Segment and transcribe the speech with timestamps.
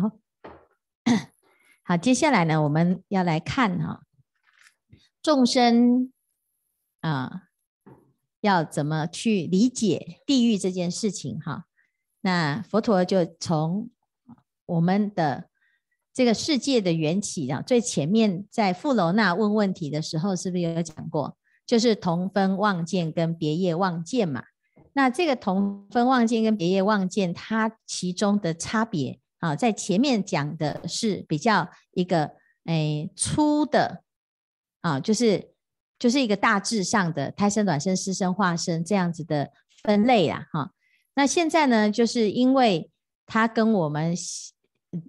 [0.00, 0.18] 好，
[1.84, 4.02] 好，接下来呢，我们要来看哈，
[5.22, 6.12] 众生
[7.00, 7.48] 啊，
[8.40, 11.66] 要怎么去理解地狱这件事情哈？
[12.22, 13.90] 那佛陀就从
[14.66, 15.48] 我们的
[16.12, 21.36] 这个世界的缘起啊，最前面在富楼那问问题的时候，是不是有讲过？
[21.66, 24.44] 就是同分妄见跟别业妄见嘛。
[24.92, 32.30] 那这个同分妄见跟别业妄见，它其中的差别啊，在前面讲的是比较一个
[32.66, 34.02] 诶粗的
[34.80, 35.50] 啊，就是
[35.98, 39.50] 就是一个大致上的胎生、卵生、湿生、化生这样子的
[39.82, 40.46] 分类啊。
[40.52, 40.70] 哈。
[41.14, 42.90] 那现在呢，就是因为
[43.26, 44.14] 它跟我们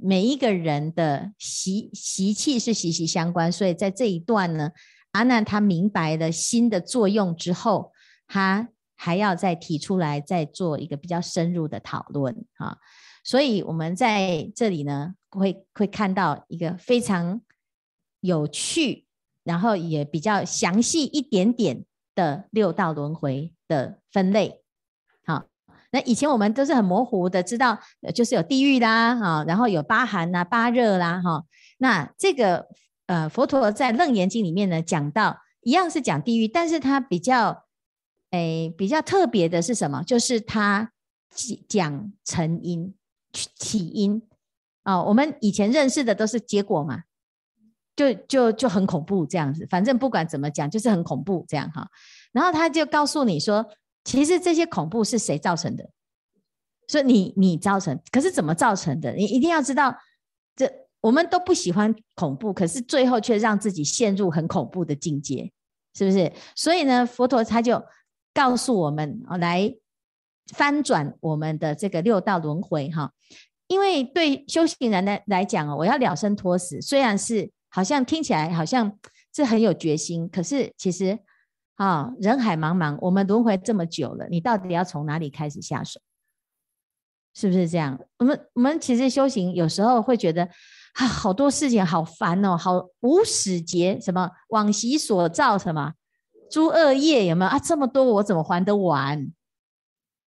[0.01, 4.71] 每一个人的习习气是息息相关，所以在这一段呢，
[5.11, 7.91] 阿难他明白了心的作用之后，
[8.27, 8.69] 他。
[9.03, 12.77] 还要再提出来，再做一个比较深入的讨论啊！
[13.23, 17.41] 所以我们在这里呢，会会看到一个非常
[18.19, 19.05] 有趣，
[19.43, 24.61] 然后也比较详细一点点的六道轮回的分类。
[25.25, 25.45] 好，
[25.91, 27.79] 那以前我们都是很模糊的，知道
[28.13, 31.45] 就是有地狱啦，哈，然后有八寒呐、八热啦，哈。
[31.77, 32.67] 那这个
[33.07, 37.65] 呃，佛陀在《楞严经》里面呢，讲到一样是讲地狱，但是它比较。
[38.31, 40.01] 诶，比较特别的是什么？
[40.03, 40.93] 就是他
[41.67, 42.95] 讲成因
[43.31, 44.21] 起因
[44.83, 45.03] 哦。
[45.07, 47.03] 我们以前认识的都是结果嘛，
[47.95, 49.67] 就就就很恐怖这样子。
[49.69, 51.87] 反正不管怎么讲，就是很恐怖这样哈。
[52.31, 53.65] 然后他就告诉你说，
[54.03, 55.89] 其实这些恐怖是谁造成的？
[56.87, 59.11] 说你你造成，可是怎么造成的？
[59.13, 59.95] 你一定要知道，
[60.55, 65.51] 这我们都不喜欢恐怖，可是最后却让自己陷入很恐怖的境界，
[65.93, 66.31] 是不是？
[66.55, 67.83] 所以呢，佛陀他就。
[68.33, 69.75] 告诉我们啊，来
[70.47, 73.13] 翻转我们的这个六道轮回哈，
[73.67, 78.97] 因为对修行人来来讲哦，我要了生脱死，虽然是好像听起来好像
[79.33, 81.17] 是很有决心，可是其实
[81.75, 85.99] 啊，人海茫茫，我们轮回这么久了，你到底要从哪里开始下手？
[87.33, 87.97] 是不是这样？
[88.17, 90.43] 我们我们其实修行有时候会觉得
[90.95, 95.93] 啊，好多事情好烦哦，好无始劫什么往昔所造什么。
[96.51, 97.57] 诸恶业有没有啊？
[97.57, 99.31] 这么多我怎么还得完？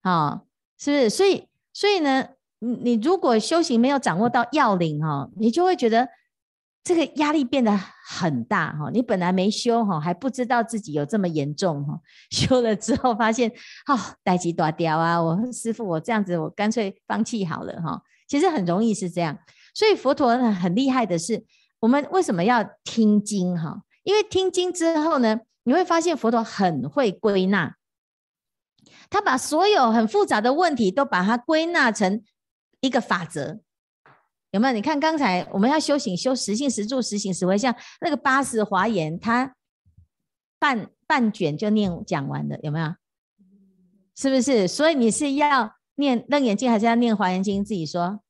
[0.09, 0.41] 啊、
[0.77, 1.09] 是不是？
[1.09, 2.27] 所以，所以呢，
[2.59, 6.07] 你你如果修行没有掌握到要领哈，你就会觉得
[6.83, 7.75] 这个压力变得
[8.07, 8.91] 很大哈。
[8.93, 11.99] 你本来没修哈，还不知道自己有这么严重哈。
[12.29, 13.49] 修了之后发现，
[13.87, 15.19] 哦，待机大条啊！
[15.19, 17.99] 我师父，我这样子，我干脆放弃好了哈。
[18.27, 19.35] 其实很容易是这样。
[19.73, 21.43] 所以佛陀呢很厉害的是，
[21.79, 23.81] 我们为什么要听经哈？
[24.03, 27.75] 因为听经之后呢，你会发现佛陀很会归纳，
[29.09, 32.23] 他把所有很复杂的问题都把它归纳成
[32.81, 33.59] 一个法则，
[34.51, 34.73] 有没有？
[34.73, 39.55] 你看刚才我们要修行，修十信十住十行十回向，那个八十华严，他
[40.59, 42.95] 半半卷就念讲完了，有没有？
[44.15, 44.67] 是不是？
[44.67, 47.63] 所以你是要念楞严经，还是要念华严经？
[47.63, 48.21] 自己说。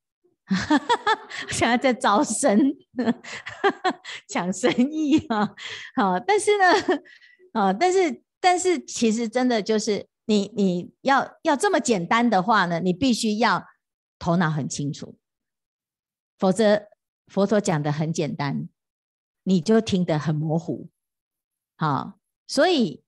[1.50, 2.76] 现在在招生，
[4.28, 5.54] 抢生意啊！
[5.96, 6.64] 好，但是呢。
[7.56, 13.66] 啊、但是但是其实真的就是你你要要这么简单的话呢，你必须要
[14.18, 15.16] 头脑很清楚，
[16.38, 16.86] 否则
[17.26, 18.68] 佛陀讲的很简单，
[19.44, 20.90] 你就听得很模糊。
[21.76, 23.02] 好、所以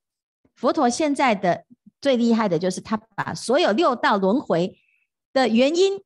[0.56, 1.66] 佛陀现在的
[2.00, 4.78] 最厉害的就是他把所有六道轮回
[5.32, 6.02] 的原因，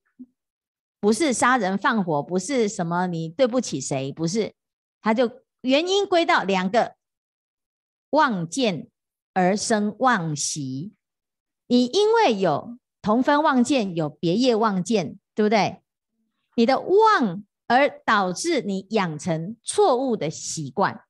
[0.99, 4.53] 不是杀人放火，不是什么你对不起谁，不是，
[5.01, 6.97] 他就原因归到两个。
[8.11, 8.89] 妄见
[9.33, 10.93] 而生妄习，
[11.67, 15.83] 你因为有同分妄见，有别业妄见，对不对？
[16.57, 21.03] 你的妄而导致你养成错误的习惯，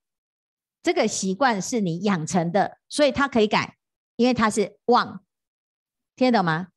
[0.83, 3.77] 这个习惯是你养成的，所以它可以改，
[4.17, 5.25] 因为它是妄，
[6.17, 6.69] 听得懂吗？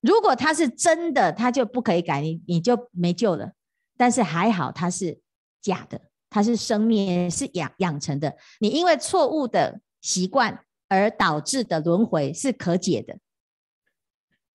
[0.00, 3.52] 如果它是真的，它就不可以改，你你就没救了。
[3.96, 5.20] 但是还好，它是
[5.60, 6.00] 假的。
[6.34, 8.34] 它是生命，是养养成的。
[8.58, 10.64] 你因为错误的习惯
[10.98, 13.18] 而导致的轮回是可解的，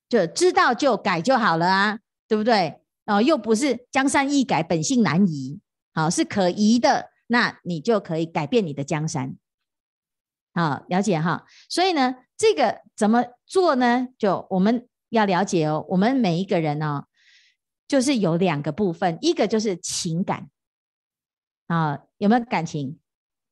[0.10, 2.81] 就知道就改就好了啊，对不对？
[3.06, 5.60] 哦，又不是江山易改，本性难移，
[5.94, 9.36] 好，是可移的，那你就可以改变你的江山。
[10.54, 11.45] 好，了解哈。
[11.69, 14.10] 所以呢，这个怎么做呢？
[14.18, 15.86] 就我们要了解哦。
[15.89, 17.06] 我们每一个人呢，
[17.88, 20.50] 就是有两个部分，一个就是情感。
[21.68, 23.00] 啊，有没有感情？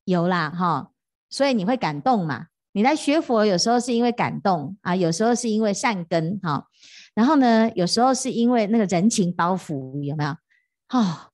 [0.04, 0.92] 有啦，哈，
[1.30, 2.48] 所以你会感动嘛？
[2.76, 6.66] 你来学佛，有时候是因为感动啊，有时候是因为善根，哈，
[7.14, 10.30] 然后呢，有时候是因为那个人情包袱，有没有？
[10.90, 11.32] 哦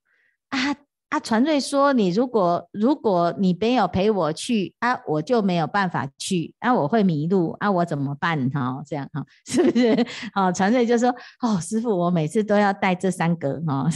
[0.50, 0.76] 啊
[1.08, 1.18] 啊！
[1.18, 8.48] 传瑞说，你如果如果你没有陪我去啊，我就没有办法去啊，我会迷路啊，我怎么办？
[8.50, 10.06] 哈、这样哈、 是不是？
[10.36, 13.88] 哦，传瑞就说，哦，师父，我每次都要带这三个哈，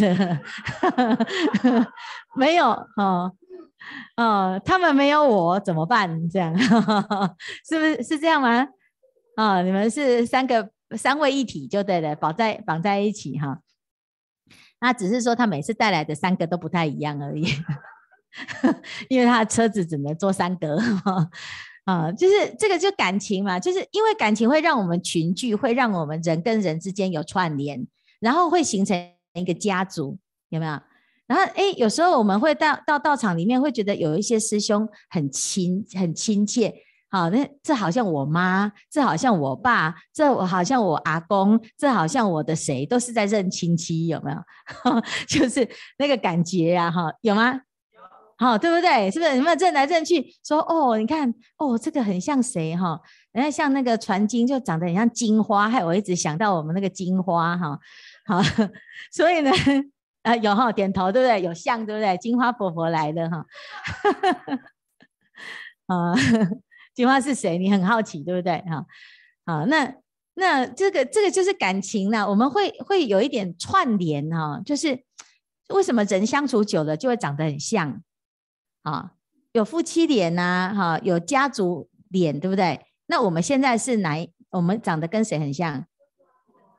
[2.34, 3.32] 没有哦。
[4.16, 6.28] 哦，他们没有我怎么办？
[6.28, 6.56] 这样
[7.68, 8.66] 是不是是这样吗？
[9.36, 13.60] 啊、哦，你们是三个三位一体就对了，绑在绑在一起哈。
[14.80, 17.46] 那只是说他每次带来的三个都不太一样而已，
[19.08, 20.78] 因为他车子只能坐三个
[21.84, 22.12] 啊。
[22.12, 27.86] 就是这个就感情嘛，就是因为感情会让我们群聚，会让我们人跟人之间有串联，
[28.20, 28.98] 然后会形成
[29.34, 30.18] 一个家族，
[30.48, 30.80] 有没有？
[31.26, 36.72] 然后，哎，有时候我们会到到道场里面，会觉得有一些师兄很亲，很亲切。
[37.08, 44.38] 好，那这好像我妈，这好像我爸，这好像我阿公，这好像我的谁，都是在认亲戚，有没有？
[45.26, 45.66] 就是
[45.98, 47.52] 那个感觉呀，哈，有吗？
[47.54, 47.60] 有。
[48.38, 49.10] 好，对不对？
[49.10, 49.36] 是不是？
[49.36, 50.34] 有没有认来认去？
[50.46, 52.76] 说哦，你看，哦，这个很像谁？
[52.76, 53.00] 哈，
[53.32, 57.78] 人家像那个传经，就长得很像金花，害我一直想到我们那个金花，哈，
[58.26, 58.40] 好，
[59.10, 59.50] 所以呢。
[60.26, 61.40] 啊，有哈，点头对不对？
[61.40, 62.16] 有像对不对？
[62.18, 63.46] 金花婆婆来的哈，
[65.86, 66.14] 啊，
[66.94, 67.56] 金花是谁？
[67.58, 68.58] 你很好奇对不对？
[68.62, 68.84] 哈，
[69.46, 69.94] 好，那
[70.34, 75.04] 那这个这个就是感情呢，我们会会有一点串联哈，就是
[75.68, 78.02] 为什么人相处久了就会长得很像
[78.82, 79.12] 啊？
[79.52, 82.84] 有夫妻脸呐，哈，有家族脸对不对？
[83.06, 84.28] 那我们现在是哪？
[84.50, 85.86] 我们长得跟谁很像？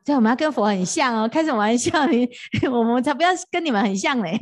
[0.07, 2.07] 所以我们要跟佛很像哦，开什么玩笑？
[2.07, 2.25] 你
[2.71, 4.39] 我们才不要跟你们很像嘞！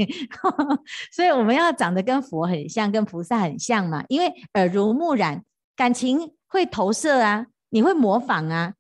[1.12, 4.03] 所以我们要长得跟佛很像，跟菩萨很像嘛。
[4.07, 5.44] 因为耳濡目染，
[5.75, 8.75] 感情会投射啊，你会模仿啊。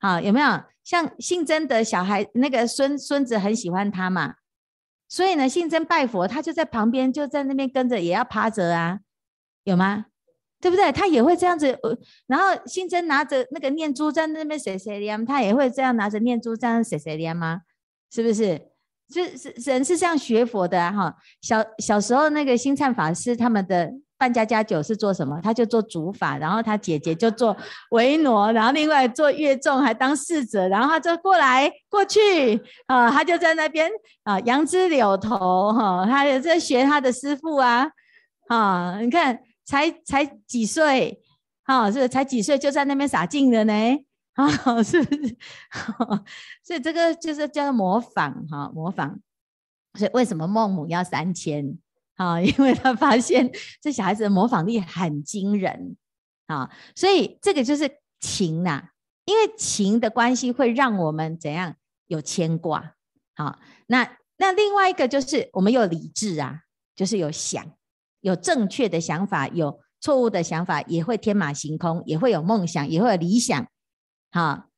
[0.00, 4.36] 好，有没有像信真的小孩那个孙孙子很喜欢他嘛？
[5.10, 9.00] 所以呢，信真拜佛，他就在旁边，就在那边跟着，也要趴着啊，
[9.64, 10.06] 有吗？
[10.60, 10.90] 对不对？
[10.92, 11.96] 他也会这样子，呃，
[12.26, 17.60] 然后信真拿着那个念珠在那边写写念，他也会这样拿着念珠这样写写念吗？
[18.10, 18.60] 是不是？
[19.10, 25.40] 是是人是这样学佛的哈、小小时候那个星灿法师他们的扮家家酒是做什么？
[25.42, 27.56] 他就做主法，然后他姐姐就做
[27.92, 33.90] 维那，然后另外做乐众还当侍者，然后他就过来过去啊，他就在那边
[34.24, 37.88] 啊，杨枝柳头哈，他也在学他的师父啊，
[38.48, 39.40] 啊，你看。
[39.68, 41.22] 才才几岁，
[41.62, 43.72] 哈、哦，是才几岁就在那边撒净了呢，
[44.32, 45.36] 啊、哦， 是不是？
[45.98, 46.24] 哦、
[46.64, 49.20] 所以这个就是叫模仿，哈、模仿。
[49.98, 51.78] 所以为什么孟母要三迁？
[52.14, 55.98] 啊、 因为他发现这小孩子的模仿力很惊人，
[56.46, 58.88] 啊、所以这个就是情呐、
[59.26, 61.76] 因为情的关系会让我们怎样
[62.06, 62.94] 有牵挂，
[63.36, 66.62] 好、那那另外一个就是我们有理智啊，
[66.96, 67.77] 就是有想。
[68.20, 73.66] 有正确的想法，有错误的想法，也会天马行空，也会有梦想，也会有理想。
[74.30, 74.68] 好，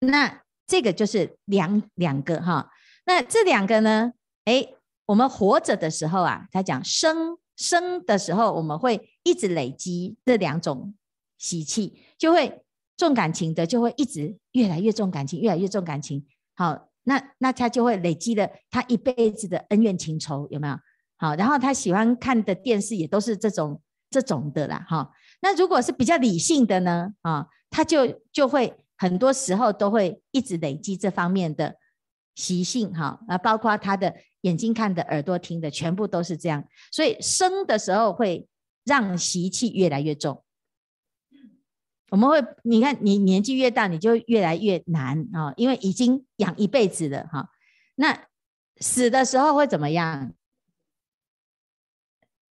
[0.00, 2.70] 那这个就是两两个哈。
[3.06, 4.12] 那这两个呢？
[4.44, 10.94] 诶，我们活着的时候啊，他讲生生的时候，我们会一直累积这两种
[11.38, 12.62] 习气，就会
[12.96, 16.26] 重感情的，就会一直越来越重感情，越来越重感情。
[16.54, 20.78] 好，那那他就会累积了他一辈子的恩怨情仇，有没有？
[21.18, 25.10] 好，然后他喜欢看的电视也都是这种这种的啦，哈。
[25.40, 31.76] 那如果是比较理性的呢，啊，他就就会很多时候都会一直累积这方面的
[32.34, 36.64] 习性，哈，啊，包括他的眼睛看的、耳朵听的，全部都是这样。
[36.92, 38.48] 所以生的时候会
[38.84, 40.42] 让习气越来越重。
[42.10, 47.50] 我们会，你看你年纪越大，你就越来越难啊，因为已经养一辈子了，哈。
[47.96, 48.26] 那
[48.80, 50.32] 死的时候会怎么样？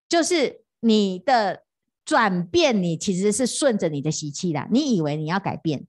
[0.10, 1.64] 就是你的
[2.06, 4.68] 转变，你其实是顺着你的习气的。
[4.72, 5.86] 你以为你要改变，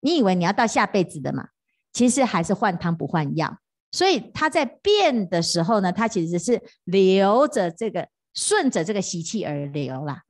[0.00, 1.48] 你以为你要到下辈子的嘛？
[1.92, 3.58] 其实还是换汤不换药。
[3.90, 10.24] 所以他在变的时候呢，他其实是留着这个，顺着这个习气而流啦。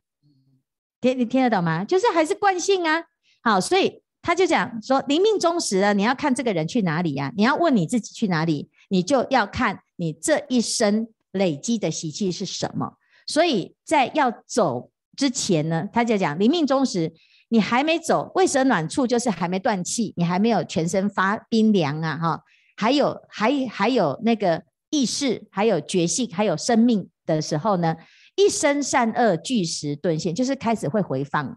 [1.01, 1.85] 听你听得懂吗？
[1.85, 3.05] 就是还是惯性啊。
[3.43, 7.33] 好，所以他就讲说，临命终时啊，你要看这个人去哪里呀？
[7.37, 12.99] 你要问你自己去哪里，你就要看你这一生累积的习气是什么。
[13.27, 17.13] 所以在要走之前呢，他就讲临命终时，
[17.49, 22.43] 你还没走，为什么暖处就是还没断气，你还没有全身发冰凉啊，哈，
[22.77, 27.97] 还有还还有那个意识，还有觉性，还有生命的时候呢，
[28.37, 31.57] 一生善恶俱时顿现，就是开始会回放，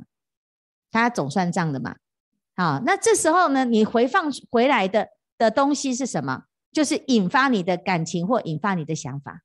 [0.91, 1.95] 他总算账的嘛，
[2.55, 5.07] 好，那这时候呢，你回放回来的
[5.37, 6.43] 的东西是什么？
[6.71, 9.41] 就是引发你的感情或引发你的想法，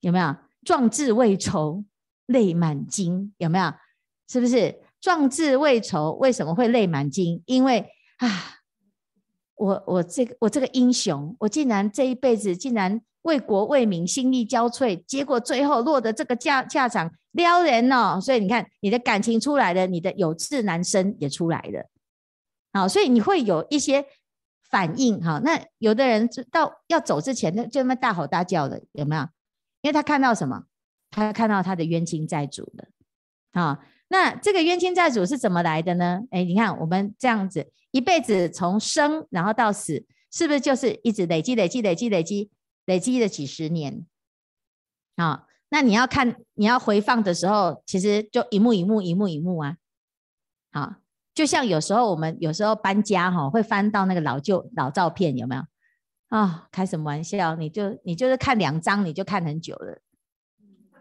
[0.00, 0.36] 有没有？
[0.64, 1.84] 壮志未酬，
[2.26, 3.72] 泪满襟，有没有？
[4.28, 4.80] 是不是？
[5.00, 7.42] 壮志未酬，为什么会泪满襟？
[7.46, 7.80] 因为
[8.18, 8.28] 啊，
[9.56, 18.20] 我我这个我这个英雄，我竟然这一辈子竟然为国为民心力交瘁，结果最后落得这个下下场，撩人哦。
[18.20, 21.88] 所以你看，你的感情出来了，你的有志男生也出来了，
[22.72, 24.06] 好，所以你会有一些
[24.70, 25.40] 反应哈。
[25.42, 29.26] 那有的人到要走之前，那就那么大吼大叫的，有没有？
[29.82, 30.64] 因为他看到什么？
[31.10, 32.88] 他看到他的冤亲债主了，
[33.60, 33.84] 啊。
[34.08, 36.20] 那这个冤亲债主是怎么来的呢？
[36.30, 42.50] 哎，你看我们这样子一辈子从生然后到死，是不是就是一直累积、累积、累积、累积、
[42.84, 44.04] 累积了几十年？
[45.16, 49.76] 啊，那你要看你要回放的时候，其实就一幕一幕、一幕一幕啊。
[50.72, 50.96] 好，
[51.34, 55.62] 就像有时候我们有时候搬家哈，会翻到那个老旧老照片，有没有？
[56.32, 57.54] 啊，开什么玩笑？
[57.56, 59.98] 你就你就是看两张，你就看很久了。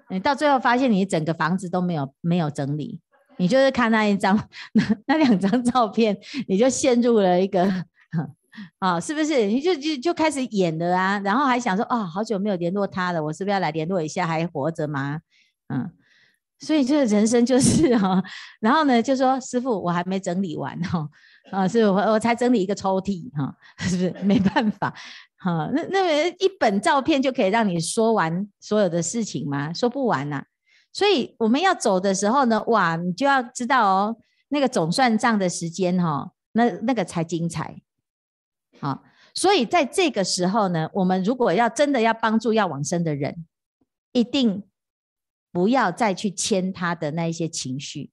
[0.09, 2.99] 你到最后发现你整个房子都没有没有整理，
[3.37, 4.37] 你就是看那一张
[4.73, 6.17] 那那两张照片，
[6.49, 7.65] 你就陷入了一个
[8.79, 9.45] 啊，是不是？
[9.45, 14.27] 你就就就开始演了啊，然后还想说啊，好久没有联络他了，我是不是要来联络一下？
[14.27, 15.21] 还活着吗？
[15.69, 15.89] 嗯，
[16.59, 18.21] 所以这个人生就是哈，
[18.59, 21.07] 然后呢就说师傅，我还没整理完哈，
[21.51, 24.23] 啊，是我我才整理一个抽屉哈，是 不是？
[24.23, 24.93] 没办法。
[25.37, 29.73] 哈，那那么一本照片就可以让你说完所有的事情吗？
[29.73, 30.43] 说不完呐、
[30.93, 34.17] 所以我们要走的时候呢，哇，你就要知道哦，
[34.49, 37.81] 那个总算账的时间哈、哦，那那个才精彩。
[38.79, 39.03] 好，
[39.33, 43.45] 所以在这个时候呢，我们如果要真的要帮助要往生的人，
[44.11, 44.63] 一定
[45.51, 48.11] 不要再去牵他的那一些情绪，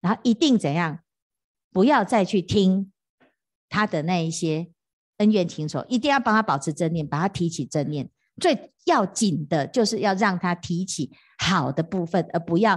[0.00, 0.98] 然后一定怎样，
[1.74, 2.90] 不要再去听
[3.68, 4.70] 他的那一些。
[5.18, 8.10] 恩怨情仇，一定要帮他保持正念，把他提起正念。
[8.40, 12.76] 最要紧的就是要让他提起好的部分，而不要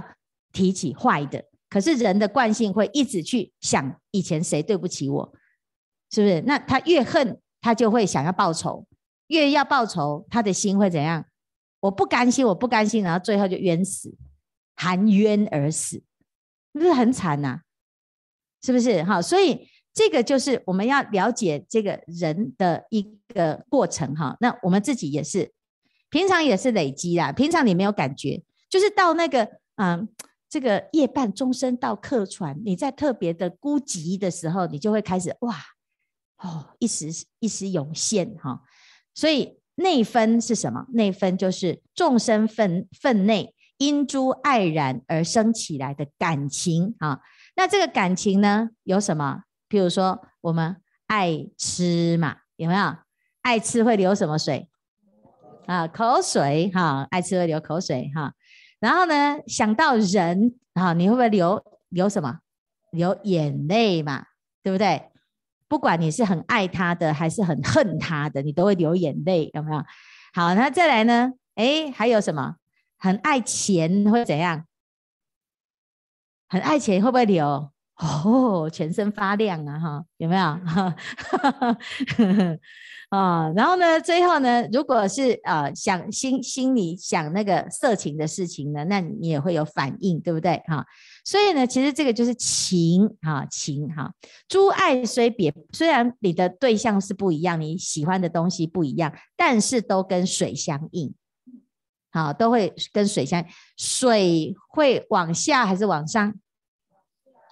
[0.52, 1.44] 提起坏的。
[1.68, 5.34] 可是人的惯性会一直去想以前谁对不起我，
[6.12, 6.40] 是不是？
[6.42, 8.86] 那他越恨，他就会想要报仇，
[9.26, 11.26] 越要报仇，他的心会怎样？
[11.80, 14.16] 我不甘心，我不甘心，然后最后就冤死，
[14.76, 16.04] 含冤而死，是
[16.78, 17.62] 不是很惨呐、啊？
[18.62, 19.02] 是不是？
[19.04, 19.68] 哈，所以。
[19.94, 24.36] 这个就是我们要了解这个人的一个过程哈。
[24.38, 25.50] 那我们自己也是，
[26.08, 27.32] 平常也是累积啦。
[27.32, 30.08] 平常你没有感觉，就是到那个嗯，
[30.48, 35.56] 这个夜半钟声到客船，你在特别的孤寂的时候，你就会开始哇
[36.36, 37.08] 哦，一时
[37.40, 38.62] 一时涌现哈。
[39.14, 40.86] 所以内分是什么？
[40.92, 47.18] 内分就是众生分分内因诸爱然而生起来的感情啊。
[47.58, 49.42] 那这个感情呢，有什么？
[49.68, 50.76] 譬如说，我们
[51.08, 52.94] 爱吃嘛，有没有？
[53.42, 54.70] 爱吃会流什么水？
[55.66, 58.32] 啊，口水哈，爱吃会流口水哈。
[58.78, 62.38] 然后呢，想到人啊，你会不会流流什么？
[62.92, 64.26] 流眼泪嘛，
[64.62, 65.10] 对不对？
[65.66, 69.84] 不管你是很爱他的，还是很恨他的，你都会流眼泪，有没有？
[70.32, 71.32] 好，那再来呢？
[71.56, 72.54] 哎，还有什么？
[72.98, 74.64] 很爱钱会怎样？
[76.48, 77.70] 很爱钱会不会流？
[77.96, 80.42] 哦，全身发亮啊，哈，有没有？
[83.10, 90.62] 啊， 然后呢，最后呢，如果是呃想心心里想那个色情的事情呢，那你也会有反应，对不对？
[90.68, 90.86] 哈，
[91.24, 94.12] 所以呢，其实这个就是情，哈，情，哈，
[94.46, 101.12] 诸爱虽别，虽然你的对象是不一样，你喜欢的东西不一样，但是都跟水相应，
[102.10, 103.44] 好，都会跟水相，
[103.76, 106.34] 水会往下还是往上？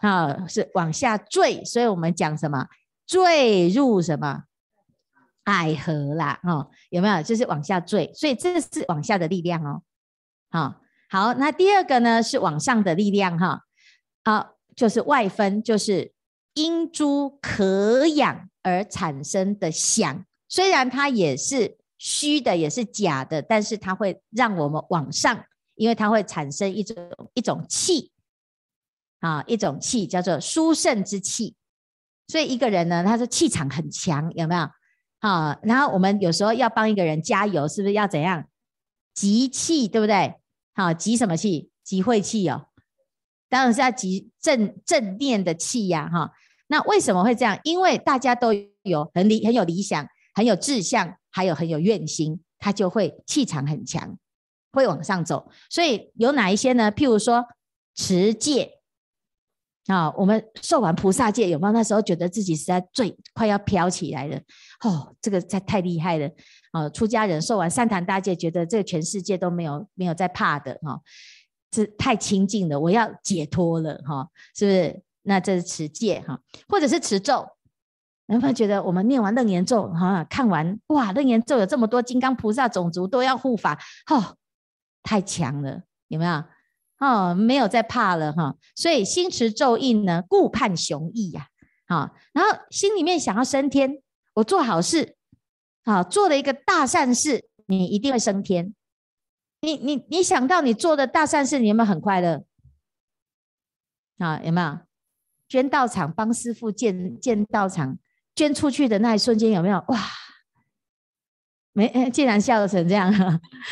[0.00, 2.66] 啊，是往下坠，所以我们讲什么？
[3.06, 4.44] 坠入什么？
[5.44, 7.22] 爱河啦，哦，有没有？
[7.22, 9.82] 就是往下坠，所以这是往下的力量哦。
[10.50, 13.62] 好，好，那第二个呢是往上的力量哈。
[14.24, 16.12] 好，就是外分，就是
[16.54, 25.44] 因诸可养而产生的想，虽然它也是虚的，也是假的，但是它会让我们往上，
[25.74, 26.96] 因为它会产生一种
[27.34, 28.12] 一种气。
[29.18, 31.56] 啊，一种气叫做殊胜之气，
[32.28, 34.68] 所以一个人呢，他的气场很强，有没有？
[35.20, 38.44] 啊，然后我们有时候要帮一个人加油，是不是要怎样？
[39.14, 40.34] 集气，对不对？
[40.74, 41.70] 好，集什么气？
[41.82, 42.66] 集晦气哦，
[43.48, 46.32] 当然是要集正正念的气呀，哈。
[46.68, 47.58] 那为什么会这样？
[47.64, 54.16] 因为大家都有很理很有理想，很有志向，还有很有愿心，他就会气场很强，
[54.72, 55.50] 会往上走。
[55.68, 56.90] 所以有哪一些呢？
[56.90, 57.44] 譬如说
[57.94, 58.72] 持戒。
[59.88, 61.72] 啊，我们受完菩萨戒有没有？
[61.74, 64.36] 那时候觉得自己实在最快要飘起来了。
[64.82, 66.26] 哦，这个太太厉害了。
[66.72, 70.98] 啊，出家人受完三坛大戒，觉得这个全世界都没有没有在怕的哈，
[71.70, 74.26] 这太清净了，我要解脱了哈，
[74.56, 75.02] 是不是？
[75.22, 77.46] 那这是持戒哈，或者是持咒。
[78.26, 78.52] 有没有？
[78.52, 81.66] 觉得我们念完楞严咒哈，看完哇，楞严咒有？
[81.66, 83.78] 这么多金刚菩萨种族都要护法，
[84.10, 84.36] 哦，
[85.02, 86.18] 太强了，有？
[86.18, 86.44] 没有？
[86.98, 87.68] 哦，没有？
[87.68, 91.48] 再怕了哈，所以心持咒印呢，顾盼雄毅呀，
[91.86, 94.02] 好，然后心里面想要升天，
[94.34, 95.16] 我做好事，
[95.84, 98.74] 好，做了一个大善事，你一定会升天。
[99.60, 101.74] 你你你想到你做的大善事，你有？
[101.74, 101.86] 没有？
[101.86, 102.44] 很快乐？
[104.18, 104.50] 啊，有？
[104.50, 104.78] 没有？
[105.48, 107.98] 捐道场帮师父建建道场，
[108.36, 109.82] 捐出去的那一瞬间有没有？
[109.88, 109.98] 哇！
[111.72, 113.12] 没，竟然笑成这样。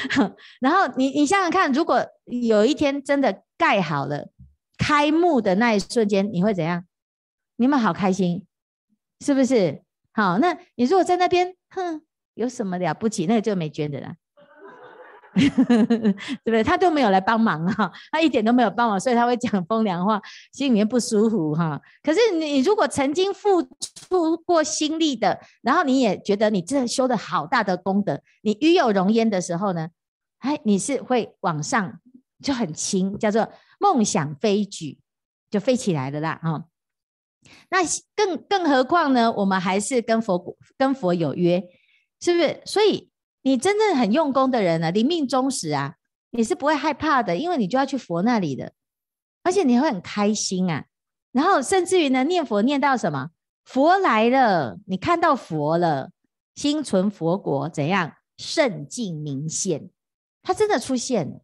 [0.61, 4.31] 然后你你想想看，如果有一天真的盖好了，
[4.77, 6.85] 开幕的那一瞬间，你会怎样？
[7.57, 8.47] 你们好开心，
[9.21, 9.85] 是不是？
[10.13, 12.03] 好，那你如果在那边，哼，
[12.35, 13.27] 有什么了不起？
[13.27, 14.15] 那个就没捐的了。
[15.35, 16.13] 对
[16.45, 16.63] 不对？
[16.63, 20.21] 他都没有来帮忙哈，他一点都没有帮忙，所以他会讲风凉话，
[20.53, 21.81] 心里面不舒服哈。
[22.03, 23.63] 可是你如果曾经付
[24.09, 29.89] 出过心力的，然后你也觉得你这修的好大的功德，你与有容焉的时候呢，
[30.39, 32.01] 哎，你是会往上
[32.43, 33.51] 就很轻，叫做
[33.81, 34.99] 梦想飞举，
[35.51, 36.65] 就飞起来了啦哈。
[37.71, 37.79] 那
[38.15, 39.33] 更更何况呢？
[39.33, 41.63] 我们还是跟佛跟佛有约，
[42.21, 42.63] 是不是？
[42.65, 43.11] 所以。
[43.45, 45.97] 你真正很用功的人呢、啊，临命终时啊，
[46.31, 48.73] 你是不会害怕的，因为你就要去佛那里的，
[49.43, 50.87] 而且你会很开心啊。
[51.31, 53.31] 然后甚至于呢，念佛念到什么？
[53.65, 56.11] 佛来了，你看到佛了，
[56.55, 58.15] 心存佛国，怎样？
[58.39, 59.91] 圣境明显，
[60.43, 61.43] 他真的出现了。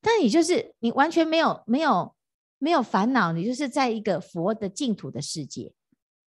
[0.00, 2.14] 但你就是你完全没有没有
[2.58, 5.72] 没有烦恼，你就是在一个佛的净土的世界，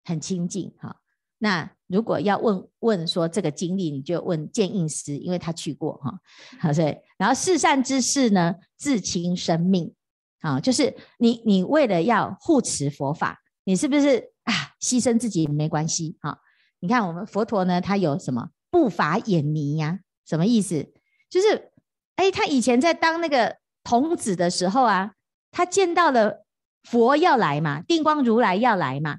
[0.04, 1.00] 很清净哈。
[1.44, 6.18] 那如果要问问说这个经历，你就问见印师，因为他去过哈。
[6.58, 9.94] 好，所以然后四善之事呢，自轻生命
[10.40, 16.38] 啊，就是你你为了要护持佛法，你是不是啊牺牲自己没关系啊？
[16.80, 20.00] 你看我们佛陀呢，他有什么不法眼迷呀？
[20.26, 20.94] 什么意思？
[21.30, 21.74] 就是
[22.16, 25.12] 哎，他以前在当那个童子的时候啊，
[25.52, 26.46] 他见到了
[26.84, 29.18] 佛要来嘛，定光如来要来嘛。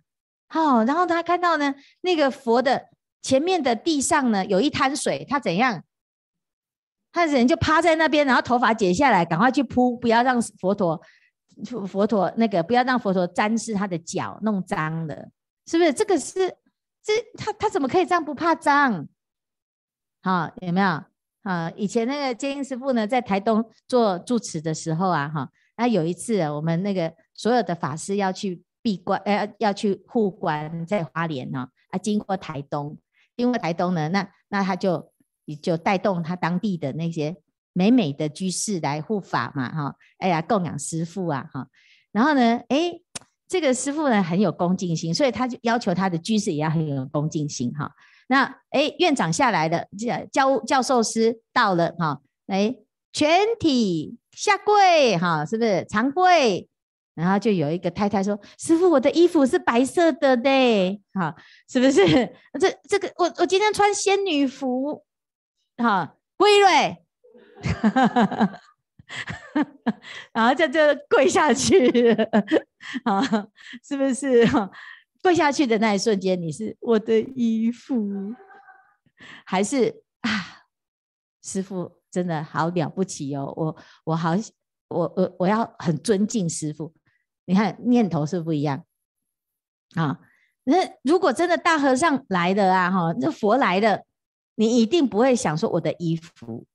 [0.55, 2.91] 好、哦，然后他看到呢，那个佛的
[3.23, 5.83] 前面的地上呢，有一滩水，他怎样？
[7.11, 11.03] 他人就趴在那边，然后头发剪下来，赶快去铺，不要让佛陀，
[11.89, 15.29] 佛陀那个不要让佛陀沾湿他的脚，弄脏了，
[15.67, 15.93] 是不是？
[15.93, 16.57] 这个是
[17.03, 19.09] 这他他怎么可以这样不怕脏？
[20.23, 21.03] 好、有没有？
[21.43, 28.63] 啊、以前那个接应师傅呢，在台东做住持的时候啊，哈、那有一次我们那个所有的法师要去。
[28.85, 32.99] 闭关，呃，要去护关，在花莲呢，啊，经过台东，
[33.35, 35.11] 经过台东呢，那那他就
[35.63, 37.35] 就带动他当地的那些
[37.73, 41.67] 美美的居士来护法嘛，哈，哎呀，供养师父啊，哈，
[42.13, 43.01] 然后呢，哎，
[43.49, 47.91] 这个师父呢很有恭敬心，所以他就要求他的居士也要很有恭敬心，哈，
[48.29, 49.87] 那哎，院长下来了，
[50.31, 52.77] 教教授师到了，哈，哎，
[53.15, 55.87] 全体下跪，哈，是不是？
[55.89, 56.69] 长跪？
[57.15, 61.35] 然后就有一个太太说：“师父，我的衣服是白色的嘞，哈，
[61.71, 62.03] 是不是？
[62.59, 65.05] 这这个我我今天穿仙女服，
[65.77, 67.05] 哈，归瑞，
[70.35, 71.89] 然后就就跪下去，
[73.05, 73.23] 啊，
[73.87, 74.45] 是不是？
[75.23, 78.35] 跪下去的那一瞬间，你是我的衣服，
[79.47, 80.31] 还是啊？
[81.43, 84.33] 师父真的好了不起哦，我我好，
[84.89, 86.93] 我我我要很尊敬师父。”
[87.47, 88.85] 你看念头是不一样
[89.97, 90.19] 啊！
[90.65, 94.03] 那如果真的大和尚来的啊，哈，那佛来了，
[94.55, 96.67] 你一定不会想说我的衣服，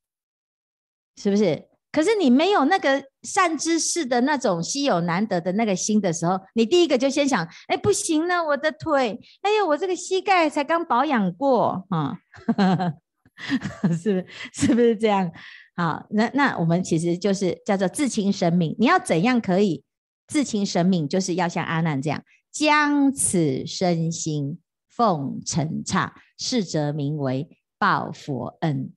[1.17, 1.67] 是不是？
[1.91, 12.15] 可是你没有那个善知识的那种稀有难得的那个心的时候，你第一个就先想：哎，不行了，我的腿，哎呦，我这个膝盖才刚保养过啊，
[13.99, 14.25] 是不是？
[14.53, 15.31] 是不是这样？
[15.75, 19.83] 好，那那我们其实就是叫做自轻生命，你要怎样可以？
[20.29, 28.93] 自轻生命，就是要像阿难这样，将此身心奉尘刹，是则名为报佛恩。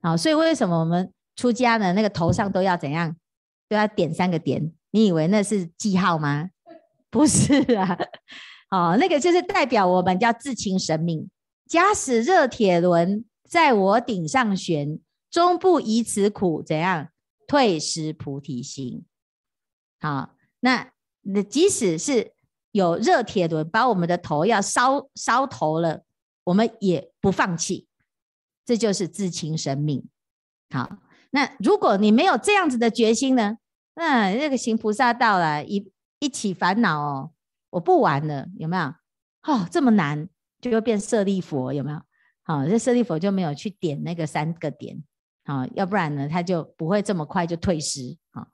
[0.00, 1.92] 好，所以为什么我们出家呢？
[1.92, 3.14] 那个头上都要怎样？
[3.68, 4.72] 都要点三个点。
[4.90, 6.48] 你以为那是记号吗？
[7.10, 7.98] 不是啊。
[8.70, 11.28] 哦，那个就是代表我们叫自轻生命。
[11.66, 14.98] 假使热铁轮在我顶上悬，
[15.30, 17.08] 终不疑此苦，怎样？
[17.46, 19.04] 退失菩提心。
[20.00, 20.34] 好。
[20.64, 22.32] 那那即使是
[22.70, 26.04] 有热铁轮把我们的头要烧烧头了，
[26.44, 27.88] 我们也不放弃。
[28.64, 30.08] 这就是自轻生命。
[30.70, 30.98] 好，
[31.30, 33.58] 那如果你没有这样子的决心呢？
[33.94, 37.32] 那那个行菩萨道了，一一起烦恼哦，
[37.70, 38.94] 我不玩了，有没有？
[39.42, 40.28] 哦，这么难，
[40.60, 42.00] 就会变舍利佛，有没有？
[42.44, 45.02] 好，这舍利佛就没有去点那个三个点，
[45.44, 48.16] 好，要不然呢，他就不会这么快就退失。
[48.30, 48.46] 好，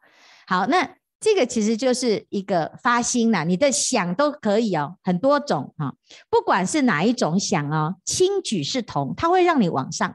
[0.46, 5.94] 好，那这个其实就是一个发心呐，你的想都可以哦，很多种哈，
[6.30, 10.14] 不管是哪一种想哦，轻举是同，它会让你往上。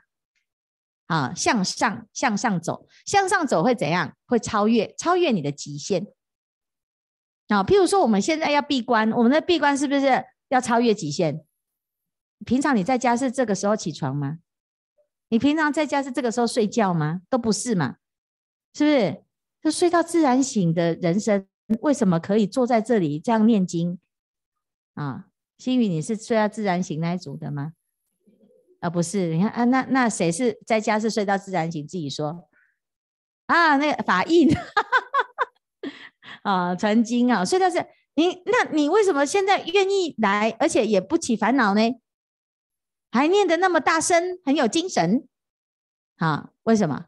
[1.08, 4.16] 啊，向上向上走，向上走会怎样？
[4.26, 6.08] 会超越超越你的极限。
[7.50, 11.44] 啊，譬如说我们现在要闭关，我们的闭关是不是要超越极限？
[12.46, 14.40] 平常你在家是这个时候起床吗？
[15.28, 17.22] 你平常在家是这个时候睡觉吗？
[17.30, 17.98] 都不是嘛，
[18.74, 19.24] 是不是？
[19.64, 21.48] 就睡到自然醒的人生，
[21.80, 23.98] 为什么可以坐在这里这样念经？
[24.94, 27.72] 啊，星宇，你是睡到自然醒那一组的吗？
[28.82, 31.88] 啊，不是，你看啊，那那谁是在家是睡到自然醒？
[31.88, 32.50] 自己说
[33.46, 34.50] 啊，那个法印
[36.44, 37.78] 啊，传经啊，睡到是，
[38.16, 41.82] 你那你为什么现在愿意来，而且也不起烦恼呢？
[43.12, 45.26] 还念得那么大声，很有精神
[46.18, 46.52] 啊？
[46.64, 47.06] 为什么？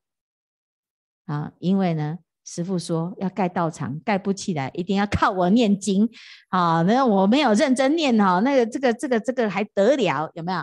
[1.25, 6.07] 啊，因为呢，师父说要盖道场，盖不起来，一定要靠我念经
[6.49, 6.83] 啊。
[6.83, 10.29] 那我没有认真念哈，那个这个这个这个还得了？
[10.35, 10.59] 有没有？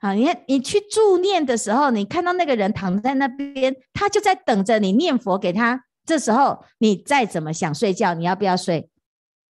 [0.00, 5.84] 啊，你看，你去助念的时候，你看到那个人躺在那边，他就在等着你念佛给他。
[6.04, 8.90] 这时候你再怎么想睡觉，你要不要睡？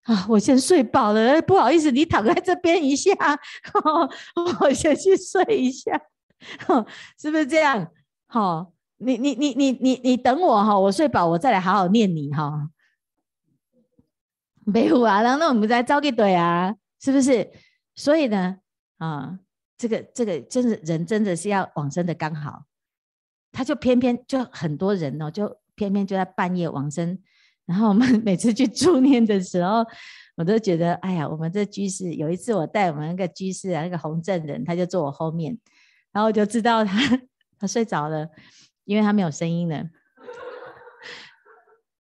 [0.02, 3.10] 啊，我先睡饱了，不好意思，你躺在这边一下，
[4.60, 5.98] 我先去睡一下，
[7.18, 7.88] 是不是这样？
[8.26, 8.73] 好，
[9.04, 12.70] 你你你你你你等我哈，我睡饱，我再来好好念你哈。
[14.66, 17.50] 没有啊，然后我们再招个对啊，是不是？
[17.94, 18.56] 所以呢，
[18.98, 19.38] 啊。
[19.76, 22.64] 这个这个真的人真的是要往生的刚好，
[23.50, 27.18] 他就偏偏就很多人哦，就偏偏就在半夜往生。
[27.66, 29.84] 然后我们每次去助念的时候，
[30.36, 35.58] 我都觉得，哎呀，我们这居士有一次我带我们那个居士啊，那个洪正人，他就坐我后面，
[36.12, 37.20] 然后我就知道他
[37.58, 38.28] 他睡着了，
[38.84, 39.84] 因为他没有声音了。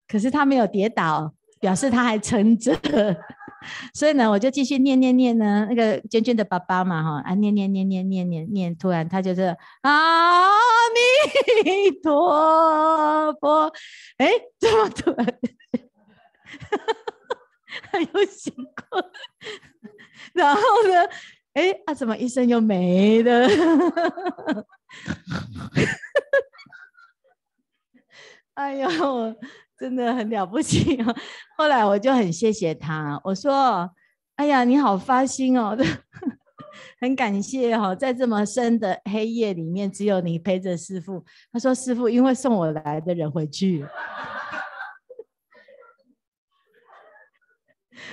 [0.07, 2.77] 可是他没有跌倒，表示他还撑着。
[3.93, 5.67] 所以呢，我就继续念念念呢。
[5.69, 10.49] 那个娟娟的爸爸嘛，哈啊，念念念念念念念，突然他就是阿
[10.89, 13.71] 弥陀佛，
[14.17, 15.25] 哎，怎么突然
[17.91, 18.51] 他又醒
[18.89, 19.11] 过？
[20.33, 21.07] 然后呢，
[21.53, 23.47] 哎啊，怎么一声又没了？
[28.62, 29.36] 哎呦！
[29.76, 31.15] 真的很了不起哦！
[31.58, 33.89] 后来我就很谢谢他，我说
[34.38, 35.76] ：“哎呀，你好发心哦，
[37.02, 43.84] 很感谢哦，在这么深的黑夜里面，只有你陪着师傅。”他说：“师傅，因为送我来的人回去，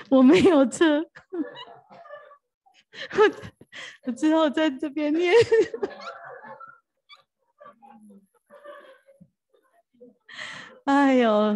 [0.08, 1.04] 我没有车，
[4.06, 5.34] 我只好在这边念。”
[10.84, 11.54] 哎呦，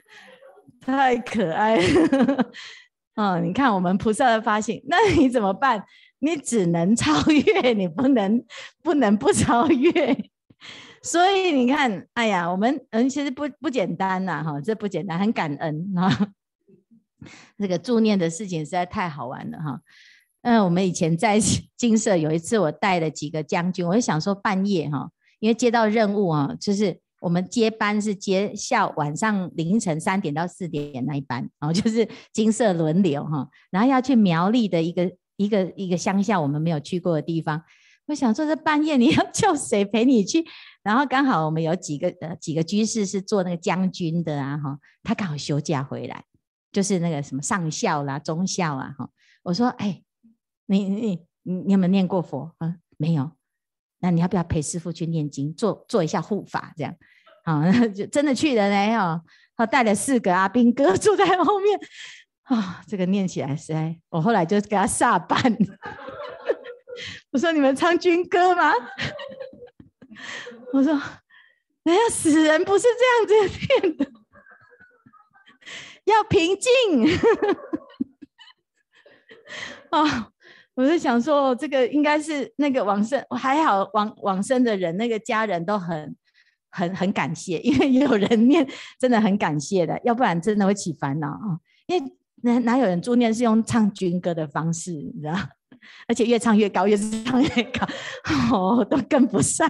[0.80, 2.50] 太可爱了！
[3.16, 5.84] 哦，你看我们菩萨的发心，那你怎么办？
[6.20, 8.44] 你只能超越，你不能
[8.82, 10.16] 不能不超越。
[11.02, 16.30] 所以你看，哎呀，我们人其实不不简单呐，哈，这不简单，很感恩啊。
[17.58, 19.80] 这个助念的事情实在太好玩了哈。
[20.42, 21.38] 嗯，我们以前在
[21.76, 27.00] 金色有一次，我带了几个将军，我就想说半夜哈，因为接到任务啊，就是。
[27.20, 37.62] 我们接班是接下晚上凌晨三点到四点那一班，然后就是金色轮流哈，然后要去苗栗的一个一个一个乡下我们没有去过的地方。
[38.06, 40.44] 我想说这半夜你要 叫谁陪你去？
[40.82, 46.24] 然后刚好我们有几个呃几个居士是做那个将军的啊哈，他刚好休假回来，
[46.72, 49.10] 就是那个什么上校啦、中校啊哈。
[49.42, 50.02] 我说哎，
[50.66, 52.76] 你你你你有没有念过佛啊？
[52.96, 53.30] 没有。
[54.00, 56.94] 那你要不要陪师父去念经，做做一下护法，这样，
[57.44, 59.22] 好， 就真的去了呢，哦，
[59.56, 61.78] 他带了四个阿兵哥 住在后面，
[62.44, 65.40] 啊、哦，这个念起来实在，我后来就给他下班。
[67.30, 68.72] 我说你们唱军歌吗？
[70.72, 70.92] 我说，
[71.84, 74.06] 哎呀，死人不是这样子念的，
[76.04, 76.70] 要平静。
[79.90, 80.32] 啊、哦。
[80.78, 86.16] 我是想说，这个应该是那个往生，还好往往生的人，那个家人都很
[86.70, 88.64] 很很感谢，因为也有人念，
[88.96, 91.58] 真的很感谢的，要不然真的会起烦恼啊。
[91.88, 92.12] 因为
[92.42, 95.34] 哪哪有人助念是用唱军歌的方式，你知道？
[96.06, 97.84] 而且越唱越高，越唱越高，
[98.52, 99.68] 哦，都跟不上。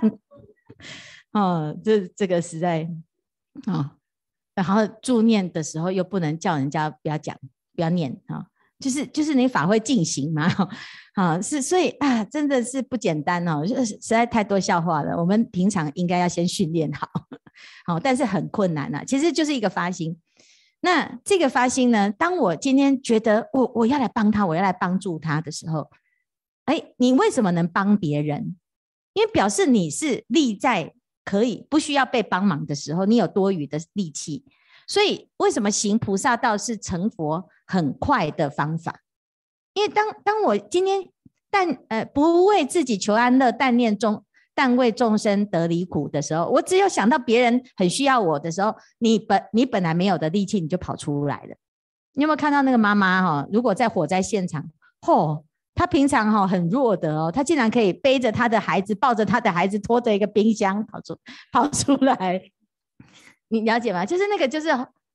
[1.32, 2.86] 哦，这这个实在
[3.66, 3.92] 哦，
[4.54, 7.34] 然后助念的时候又不能叫人家不要讲，
[7.74, 8.44] 不要念啊。
[8.78, 10.48] 就是就是你法会进行嘛，
[11.14, 15.16] 啊是所以啊真的是不简单哦，实在太多笑话了。
[15.16, 17.08] 我们平常应该要先训练好，
[17.86, 19.02] 好，但是很困难呐。
[19.04, 20.16] 其实就是一个发心。
[20.80, 25.90] 那这个发心呢，当我今天觉得我我要来帮他，我要来帮助他的时候，
[26.66, 28.56] 哎，你为什么能帮别人？
[29.14, 34.44] 因为表示你是立在可以不需要被帮忙的时候，你有多余的力气。
[34.86, 39.00] 所以为什么行菩萨道是成佛很快的方法？
[39.74, 41.08] 因为当当我今天
[41.50, 51.54] 但呃不为自己求安乐，但念众但为众生得离苦的时候，我只有想到别人很需要我的时候，你本你本来没有的力气，你就跑出来了。
[52.14, 53.46] 你有没有看到那个妈妈哈？
[53.52, 54.68] 如果在火灾现场，
[55.02, 55.44] 嚯，
[55.76, 61.16] 她平常哈很弱的哦，她竟然可以背着她的孩子，抱着她的孩子，拖着一个冰箱跑出
[61.52, 62.42] 跑出来。
[63.46, 64.04] 你了解吗？
[64.04, 64.68] 就是那个，就是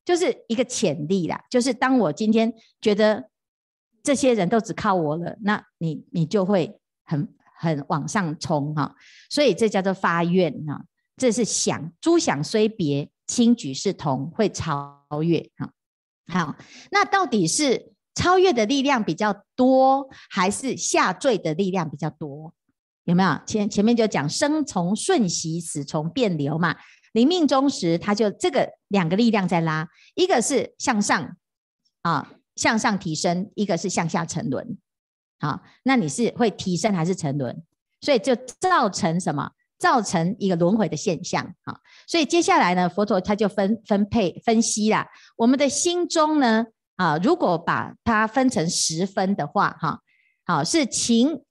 [0.05, 1.43] 就是一个潜力啦。
[1.49, 3.29] 就是当我今天觉得
[4.01, 7.27] 这些人都只靠我了，那你你就会很
[7.59, 8.95] 很往上冲哈。
[9.29, 10.85] 所以这叫做发愿哈。
[11.15, 15.71] 这是想，诸想虽别，轻举是同，会超越哈。
[16.27, 16.55] 好，
[16.89, 22.53] 那到底是超越的力量比较多，还是下坠的力量比较多？
[23.03, 23.39] 有没有？
[23.45, 26.75] 前前面就讲生从瞬息，死从变流嘛。
[27.13, 31.37] 临命终时，他就这个两个力量在拉，一个是向上
[32.01, 34.77] 啊，向上提升；一个是向下沉沦。
[35.39, 37.63] 好，那你是会提升还是沉沦？
[38.01, 39.51] 所以就造成什么？
[39.79, 41.43] 造成一个轮回的现象。
[41.63, 45.07] 啊，所以接下来呢，佛陀他就分分配分析啦。
[45.35, 49.99] 我们的心中呢，啊，如果把它分成十分的话，哈，
[50.45, 51.43] 好，是情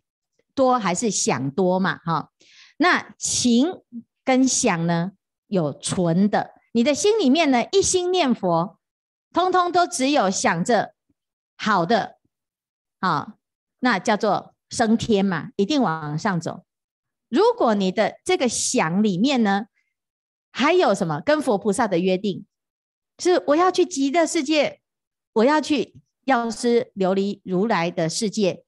[0.55, 1.99] 多还是想多嘛？
[2.05, 2.31] 哈，
[2.79, 3.67] 那情
[4.25, 5.13] 跟想呢？
[5.53, 8.79] 有纯的，你的心里面呢，一心念佛，
[9.35, 10.95] 通通都只有想着
[11.59, 12.17] 好的，
[12.99, 13.35] 好，
[13.81, 16.65] 那叫做升天嘛，一定往上走。
[17.29, 19.67] 如果你的这个想里面呢，
[20.51, 22.47] 还有什么跟佛菩萨的约定，
[23.19, 24.81] 是我要去极乐世界，
[25.35, 28.65] 我要去药师琉璃如来的世界，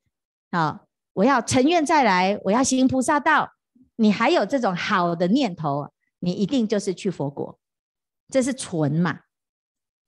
[0.51, 0.83] 啊，
[1.15, 3.53] 我要成愿再来，我要行菩萨道，
[3.97, 5.94] 你还有这种好的念头。
[6.25, 7.59] 你一定就是去佛国，
[8.31, 9.21] 这是纯嘛？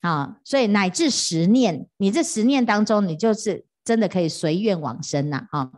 [0.01, 5.47] 啊，所以乃至十念，你这十念当中，你就是真的可以随愿往生呐！
[5.51, 5.71] 啊，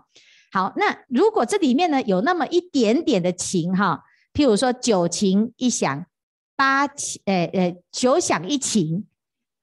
[0.53, 6.07] 好，那如果这里面呢有那么一点点的情哈，譬如说九情一想，
[6.55, 9.07] 八情，诶诶，九想一情，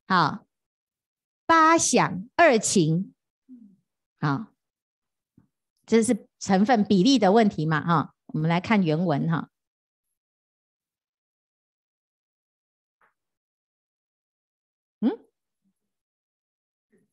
[0.07, 0.45] 好，
[1.45, 3.13] 八想二情，
[4.19, 4.47] 好，
[5.85, 7.81] 这是成分比例的问题嘛？
[7.85, 9.49] 哈，我们来看原文哈。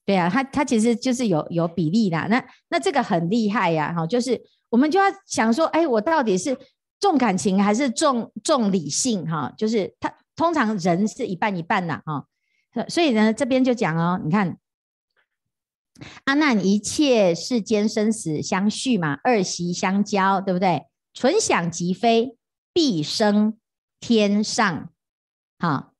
[0.04, 6.58] 对啊，他他其实就是有有比例的，那那这个很厉害呀，哈，就是我们就要想说，哎，我到底是
[6.98, 9.24] 重感情还是重重理性？
[9.30, 12.26] 哈，就是他通常人是一半一半呐，哈，
[12.88, 14.58] 所以呢，这边就讲哦，你看，
[16.24, 20.86] 阿难一切世间生死相续嘛，二息相交，对不对？
[21.14, 22.36] 存想即非，
[22.72, 23.56] 必生
[24.00, 24.88] 天上，
[25.60, 25.92] 好，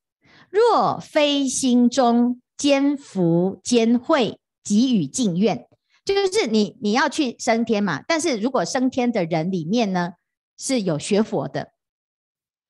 [0.51, 2.41] 若非心中。
[2.63, 5.67] 兼福兼慧，给予净愿，
[6.05, 8.01] 就是你你要去升天嘛。
[8.07, 10.13] 但是如果升天的人里面呢，
[10.57, 11.73] 是有学佛的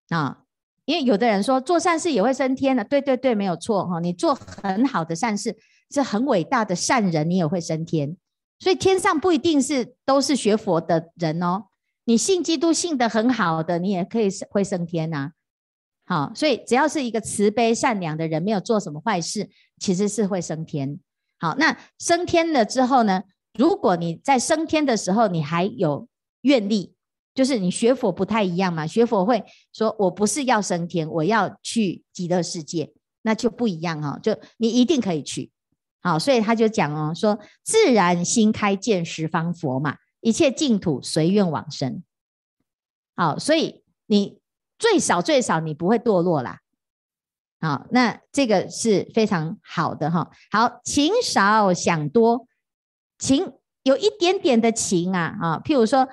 [0.09, 0.45] 啊，
[0.87, 4.01] 因为有的人说做善事也会升天的，对对对，没有错哈。
[4.01, 5.59] 你做很好的善事，
[5.91, 8.17] 是很伟大的善人，你也会升天。
[8.61, 11.65] 所以天上不一定是都是学佛的人哦，
[12.07, 15.33] 你信基督信得很好的，你也可以会升天呐。
[16.13, 19.49] 好，所以只要是一个慈悲善良的人，没有做什么坏事。
[19.79, 21.01] 其实是会升天，
[21.41, 23.23] 好，那升天了之后呢？
[23.59, 26.07] 如果你在升天的时候，你还有
[26.43, 26.95] 愿力，
[27.35, 28.87] 就是你学佛不太一样嘛。
[28.87, 34.19] 学佛会说，我不是要升天，我要去极乐世界，那就不一样哈。
[34.23, 35.51] 就你一定可以去，
[36.03, 42.03] 好，所以他就讲哦，说自然心开见十方佛嘛，一切净土随愿往生。
[43.17, 44.39] 好，所以你
[44.83, 46.59] 最少最少你不会堕落啦。
[47.61, 50.33] 好，那这个是非常好的哈。
[50.51, 52.49] 好，情少想多，
[53.17, 53.53] 情
[53.85, 56.09] 有一点点的情啊啊，譬如说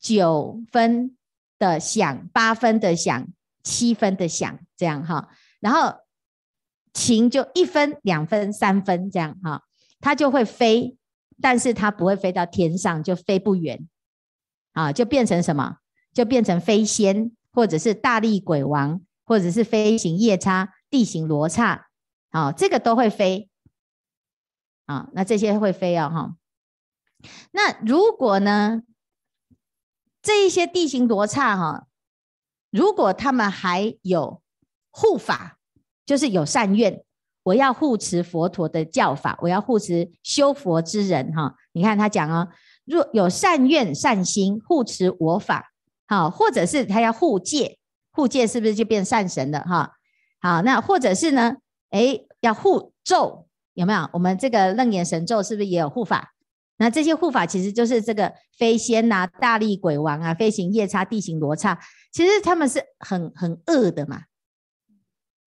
[0.00, 1.16] 九分
[1.60, 3.28] 的想，八分的想，
[3.62, 5.28] 七分的想，这样哈。
[5.60, 5.94] 然后
[6.92, 9.62] 情就一分、两分、三分这样哈，
[10.00, 10.96] 它就会飞，
[11.40, 13.88] 但是它不会飞到天上，就飞不远
[14.72, 15.76] 啊，就变成什么？
[16.12, 21.88] 就变成飞仙，或者是大力鬼王，或者是飞行夜叉、地行罗刹，
[22.30, 23.50] 啊，这个都会飞
[24.86, 25.08] 啊。
[25.12, 26.36] 那这些会飞哦，哈。
[27.50, 28.82] 那如果呢，
[30.22, 31.86] 这一些地行罗刹哈，
[32.70, 34.40] 如果他们还有
[34.90, 35.58] 护法，
[36.06, 37.02] 就是有善愿，
[37.42, 41.56] 我要护持佛陀的教法，我要护持修佛之人哈。
[41.72, 42.48] 你看他讲哦，
[42.84, 45.72] 若有善愿善心护持我法，
[46.08, 47.78] 好，或者是他要护戒，
[48.10, 49.92] 护戒是不是就变善神了哈？
[50.40, 51.58] 好，那或者是呢，
[51.90, 54.08] 诶，要护咒，有没有？
[54.14, 56.32] 我们这个楞严神咒是不是也有护法？
[56.78, 61.78] 那这些护法其实就是这个飞仙呐、大力鬼王啊、飞行夜叉、地行罗刹，
[62.10, 64.22] 其实他们是很很恶的嘛。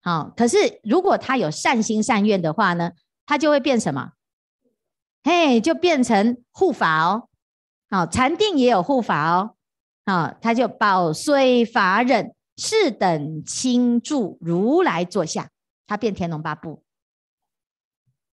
[0.03, 2.91] 好，可是如果他有善心善愿的话呢，
[3.25, 4.11] 他就会变什么？
[5.23, 7.29] 嘿，就变成护法哦。
[7.89, 9.55] 好，禅定也有护法哦。
[10.11, 15.49] 啊，他就保随法忍，是等亲住如来座下，
[15.87, 16.83] 他变天龙八部。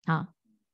[0.06, 0.28] 好，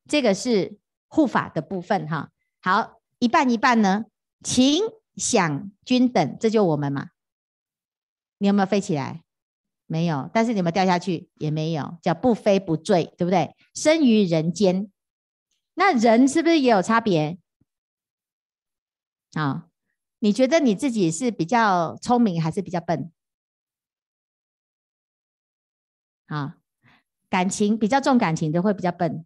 [0.08, 0.80] 这个是。
[1.14, 4.06] 护法的部分哈，好，一半一半呢，
[4.42, 4.82] 情
[5.18, 7.10] 想均等，这就我们嘛。
[8.38, 9.22] 你有没有飞起来？
[9.88, 11.30] 没有，但是你有没有掉下去？
[11.36, 13.54] 也没有，叫不飞不坠，对不对？
[13.74, 14.90] 生于人间，
[15.74, 17.38] 那人是不是也有差别？
[19.34, 19.68] 啊，
[20.23, 23.12] 你觉得你自己是比较聪明还是比较笨？
[26.27, 26.57] 啊，
[27.27, 29.25] 感情比较重感情的会比较笨。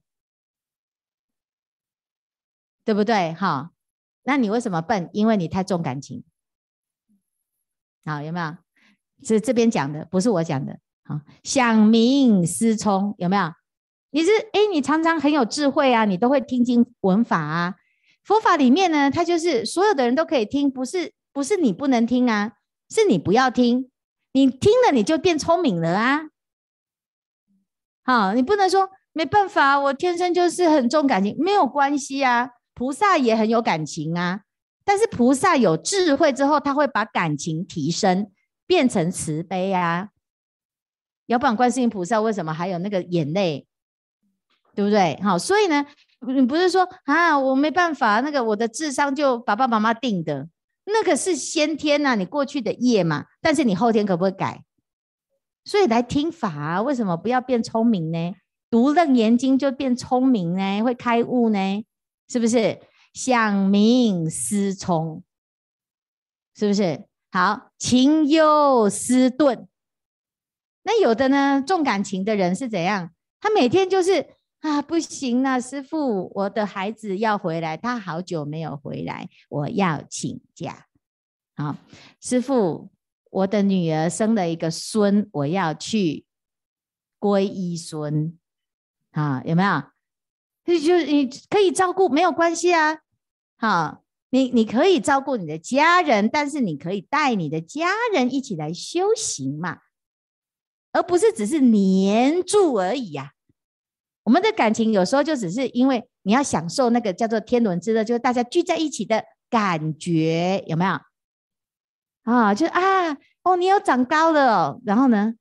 [2.86, 3.34] 对不对？
[3.34, 3.74] 哈，
[4.24, 5.10] 那你为什么笨？
[5.12, 6.24] 因为你太重感情。
[8.06, 8.58] 好，有没有？
[9.22, 10.80] 是这边讲的，不是我讲的。
[11.04, 13.54] 好，想明思聪，有没有？
[14.12, 17.76] 你是哎，你常常很有智慧啊，你都会听经闻法啊。
[18.26, 22.54] 佛法里面呢，它就是所有的人都可以听，不是不是你不能听啊，
[22.90, 23.92] 是你不要听。
[24.34, 26.22] 你听了你就变聪明了啊。
[28.04, 32.50] 好，你不能说没办法，我天生就是很重感情，没有关系啊。
[32.74, 34.42] 菩萨也很有感情啊，
[34.84, 38.32] 但是菩萨有智慧之后，他会把感情提升，
[38.68, 40.10] 变成慈悲啊。
[41.28, 43.66] 要不然观世音菩萨为什么还有那个眼泪？
[44.76, 45.18] 对不对？
[45.24, 45.86] 好，所以呢，
[46.28, 50.48] 你不是说啊，我没办法，那个我的智商就爸爸妈妈定的，
[50.86, 53.26] 那个是先天呐、啊，你过去的业嘛。
[53.42, 54.64] 但是你后天可不可以改？
[55.64, 58.34] 所以来听法啊，为什么不要变聪明呢？
[58.70, 61.84] 读楞严经就变聪明呢，会开悟呢？
[62.28, 62.80] 是不是
[63.14, 65.24] 想明思聪？
[66.56, 69.68] 是不是好情忧思顿？
[70.84, 73.12] 那有的呢，重感情的人是怎样？
[73.40, 74.35] 他每天就是
[74.66, 80.88] 啊，不行啊，师傅，我的孩子要回来，他好久没有回来，我要请假。
[81.56, 81.76] 好，
[82.20, 82.90] 师傅，
[83.30, 86.26] 我的女儿生了一个孙，我要去
[87.20, 88.40] 皈依孙。
[89.12, 89.84] 啊，有没有？
[90.80, 92.98] 就你可以照顾，没有关系啊。
[93.58, 99.82] 好，你你可以照顾你的家人，但是你可以带你的家人一起来修行嘛，
[100.92, 103.35] 而不是只是黏住而已呀、啊。
[104.26, 111.00] 我们的感情有时候就只是因为你要享受那个叫做天伦之乐，就是大家聚在一起的感觉，有没有？
[112.24, 113.12] 啊，就啊，
[113.44, 115.36] 哦，你有长高了，然后呢，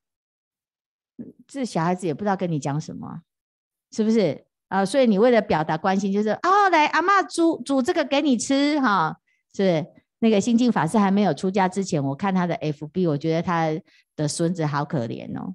[1.46, 3.22] 这小孩子也不知道跟你讲什么，
[3.90, 4.44] 是不是？
[4.68, 9.18] 啊，所以你为了表达关心，就是哦，来阿嬷煮煮这个给你吃哈，
[9.54, 9.86] 是？
[10.20, 13.68] 那个心净法师还没有出家之前，我看他的 FB，我觉得他
[14.16, 15.54] 的孙子好可怜哦，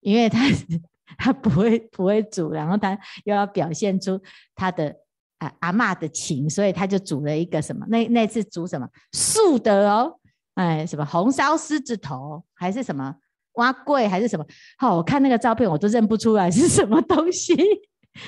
[0.00, 0.40] 因为他
[1.18, 4.20] 他不会不会煮，然后他又要表现出
[4.54, 4.94] 他的
[5.38, 7.86] 啊阿嬷的情，所以他就煮了一个什么？
[7.88, 10.18] 那那次煮什么素的哦？
[10.54, 13.14] 哎，什么红烧狮子头还是什么
[13.52, 14.44] 碗粿还是什么？
[14.78, 17.54] 好，我看那个照片我都认不出来是什么东西。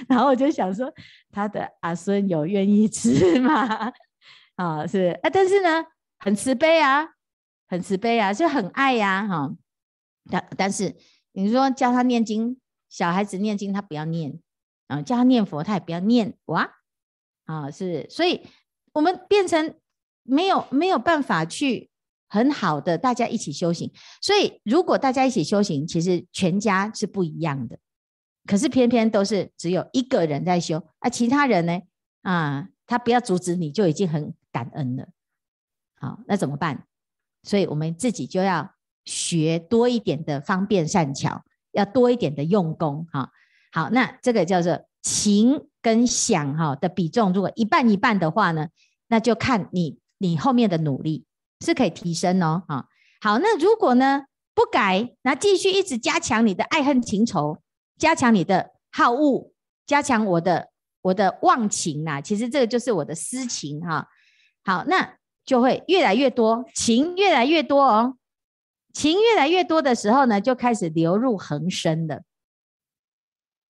[0.09, 0.91] 然后我就想说，
[1.33, 3.93] 他的阿孙有愿意吃吗？
[4.55, 5.85] 啊，是啊，但是呢，
[6.21, 7.05] 很慈悲啊，
[7.69, 9.53] 很慈悲啊，就很爱呀，哈。
[10.31, 10.95] 但但是
[11.33, 12.57] 你说教他念经，
[12.93, 14.39] 小孩子念经他不要念
[14.89, 16.71] 啊，叫他念佛他也不要念哇，
[17.47, 18.47] 啊，是，所以
[18.93, 19.75] 我们变成
[20.23, 21.89] 没有没有办法去
[22.29, 23.91] 很好的大家一起修行。
[24.21, 27.79] 所以如果大家一起修行，其实全家是不一样的。
[28.47, 31.81] 可是偏偏都是只有一个人在修啊，其他人呢？
[32.21, 35.09] 啊，他不要阻止你就已经很感恩了。
[35.95, 36.87] 好，那怎么办？
[37.43, 38.75] 所以我们自己就要
[39.07, 41.43] 学多一点的方便善巧，
[41.73, 43.31] 要多一点的用功哈。
[43.73, 48.69] 好，那这个叫做情跟想哈的比重，如果一半一半的话呢，
[49.09, 51.25] 那就看你你后面的努力
[51.65, 52.63] 是可以提升哦。
[52.69, 52.87] 哈，
[53.21, 57.59] 好，那如果呢不改，那继续一直加强你的爱恨情仇，
[57.99, 59.51] 加强你的好恶，
[59.87, 60.69] 加强我的
[61.01, 64.07] 我的忘情啊，其实这个就是我的私情哈。
[64.65, 68.17] 好，那就会越来越多，情越来越多哦。
[68.93, 72.23] 情越来越多的时候呢，就开始流入横生的。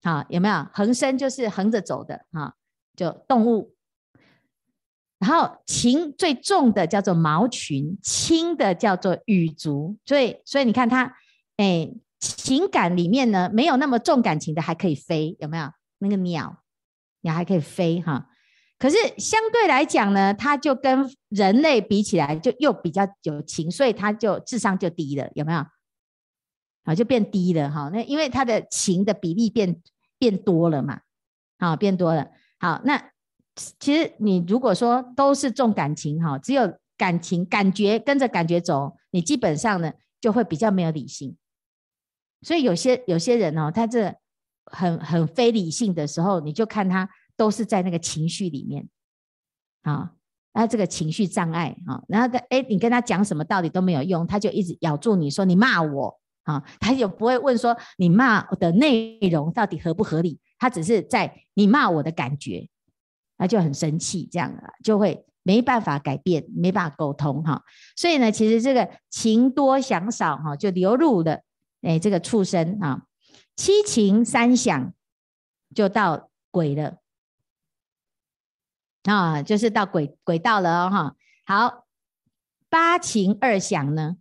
[0.03, 0.67] 好，有没有？
[0.73, 2.57] 横生就是横着走的哈，
[2.97, 3.75] 就动物。
[5.21, 9.97] 然后情最重的叫做毛群，轻的叫做羽足。
[10.05, 11.15] 所以，所以你看它，
[11.57, 15.71] 哎，情感里面呢，没有那么重感情的还可以飞，有没有？
[15.99, 16.65] 那个鸟，
[17.21, 18.29] 鸟还可以飞哈。
[18.83, 25.65] 可是相对来讲呢，它就跟人类比起来，就又比较有情，所以它就智商就低了，有没有？
[26.85, 27.89] 好，就变低了哈。
[27.93, 29.81] 那因为它的情的比例变
[30.19, 31.03] 变多了嘛，
[31.61, 32.27] 好，变多了。
[32.59, 33.01] 好，那
[33.79, 41.37] 其实你如果说都是重感情哈，只有感情感觉跟着感觉走，你基本上呢就会比较没有理性。
[42.41, 44.13] 所以有些有些人哦，他这
[44.65, 47.09] 很很非理性的时候，你就看他。
[47.37, 48.89] 都是在那个情绪里面，
[49.83, 50.13] 啊，
[50.53, 56.19] 那这个情绪障碍啊，然后他哎，你跟他讲什么道理都没有用，他就一直咬住你说你骂我。
[56.45, 62.69] 啊，他就不会问说你骂的内容到底合不合理，他只是在你骂我的感觉，
[63.39, 67.63] 他就很生气，这样啊就会没办法改变，没办法沟通哈，
[67.95, 71.43] 所以呢，其实这个情多想少哈，就流入了
[71.83, 73.05] 哎这个畜生啊，
[73.55, 74.93] 七情三想
[75.73, 76.97] 就到鬼了。
[79.05, 81.87] 啊，就是到轨轨道了哈、好，
[82.69, 84.17] 八情二想呢？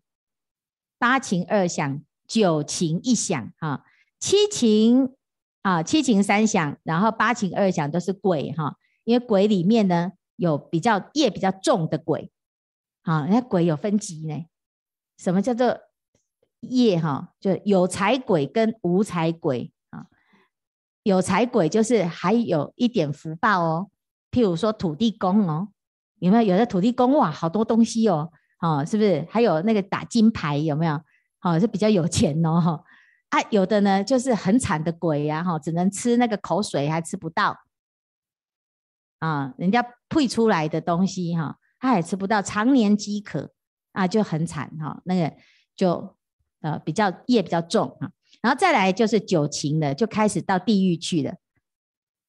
[0.98, 3.86] 八情二想，九情一想哈。
[4.20, 5.16] 七情
[5.62, 8.76] 啊，七情三想，然后八情二想都是鬼哈。
[9.04, 12.32] 因为鬼里面呢有比较业比较重的鬼，
[13.04, 14.46] 啊，人家鬼有分级呢。
[15.18, 15.80] 什么叫做
[16.62, 17.34] 业哈？
[17.40, 20.06] 就有财鬼跟无财鬼啊。
[21.04, 23.90] 有财鬼就是还有一点福报哦。
[24.32, 25.68] 譬如说土地公哦，
[26.20, 26.54] 有没有？
[26.54, 29.28] 有的土地公哇，好多东西哦，哦，是不是？
[29.30, 31.00] 还有那个打金牌有没有？
[31.42, 32.84] 哦，是比较有钱哦，
[33.30, 37.58] 啊，有的呢就是很惨的鬼呀，哈，只能吃那个口水还吃不到，
[39.20, 43.52] 啊，人家配出来的东西哈，他也吃不到，常年饥渴
[43.92, 45.36] 啊，就很惨哈，那个
[45.76, 46.16] 就
[46.62, 48.12] 呃比较业比较重啊，
[48.42, 51.36] 然后再来就是九情的，就开始到地狱去了，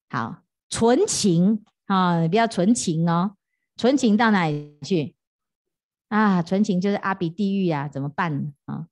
[0.09, 1.63] 好，纯情。
[1.85, 3.35] 啊，比较纯情哦，
[3.75, 5.15] 纯情到哪里去
[6.07, 6.41] 啊？
[6.41, 8.87] 纯情就是阿鼻地狱啊，怎么办啊？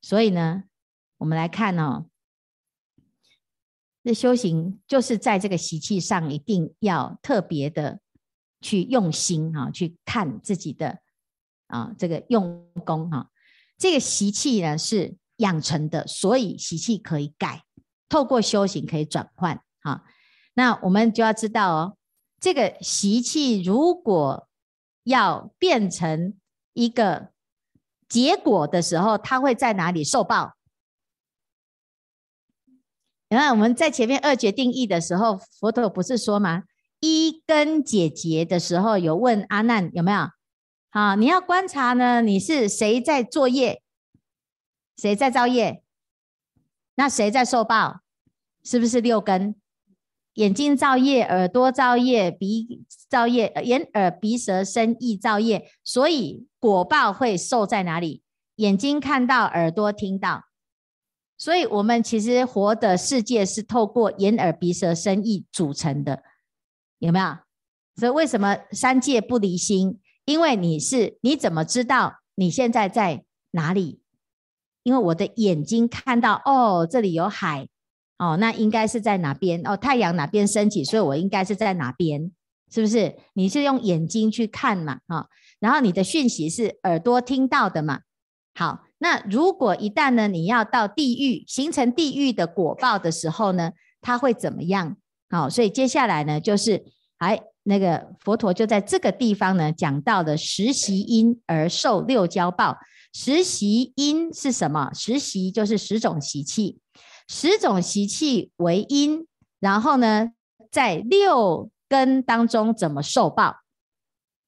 [0.00, 0.62] 所以呢，
[1.16, 2.06] 我们来看哦，
[4.04, 7.98] 这修行就是在这个习气上，一定要特别的
[8.60, 11.00] 去用心哈，去看自己的
[11.66, 13.30] 啊这个用功哈。
[13.76, 17.64] 这个习气呢是养成的，所以习气可以改，
[18.08, 20.04] 透过修行可以转换哈。
[20.54, 21.97] 那我们就要知道哦。
[22.40, 24.48] 这个习气如果
[25.04, 26.38] 要变成
[26.72, 27.32] 一个
[28.08, 30.54] 结果的时候，它会在哪里受报？
[33.28, 36.64] 然后我们在前面二决定义的时候，佛陀不是说吗？
[37.00, 40.30] 一根解结的时候有问阿难有没有？
[40.90, 43.82] 好，你要观察呢，你是谁在作业？
[44.96, 45.82] 谁在造业？
[46.94, 48.00] 那谁在受报？
[48.64, 49.54] 是不是六根？
[50.38, 58.22] 眼睛造业，耳朵造业，鼻造业，眼耳鼻舌身意造业，所以果报会受在哪里？
[58.54, 60.44] 眼睛看到，耳朵听到，
[61.36, 66.22] 所以我们其实活的世界是透过眼耳鼻舌身意组成的，
[67.00, 67.38] 有没有？
[67.96, 69.98] 所以为什么三界不离心？
[70.24, 74.00] 因为你是，你怎么知道你现在在哪里？
[74.84, 77.68] 因为我的眼睛看到，哦，这里有海。
[78.18, 79.60] 哦，那应该是在哪边？
[79.64, 82.30] 哦，太阳哪边升起，所以我应该是在哪边？
[82.70, 83.16] 是不是？
[83.32, 85.00] 你是用眼睛去看嘛？
[85.06, 85.26] 哈、哦，
[85.60, 88.00] 然后你的讯息是耳朵听到的嘛？
[88.54, 94.96] 好，那如果一旦呢，你要到地狱，形成地狱的果报的时候呢，它会怎么样？
[95.30, 96.84] 好、哦，所以接下来呢，就是
[97.18, 102.76] 哎，那个佛陀就在这个地方呢，讲到了十习因而受六交报。
[103.14, 104.90] 十习因是什么？
[104.92, 106.78] 十习就是十种习气。
[107.28, 109.28] 十种习气为因，
[109.60, 110.32] 然后呢，
[110.70, 113.60] 在六根当中怎么受报？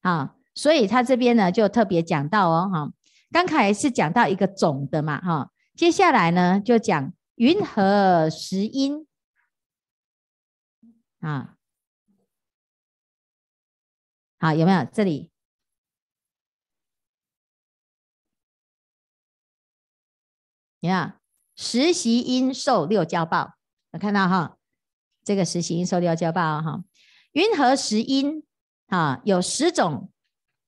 [0.00, 2.92] 啊，所以他这边呢就特别讲到哦，哈，
[3.30, 9.06] 刚才是讲到一个总的嘛，哈，接下来呢就讲云何实因？
[11.20, 11.56] 啊，
[14.38, 15.30] 好，有没有这里？
[20.82, 21.19] 你看，
[21.62, 23.52] 实习因受六交报，
[23.90, 24.56] 有看到哈？
[25.22, 26.82] 这个实习因受六交报哈。
[27.32, 28.42] 云何十因？
[28.86, 30.10] 啊，有十种，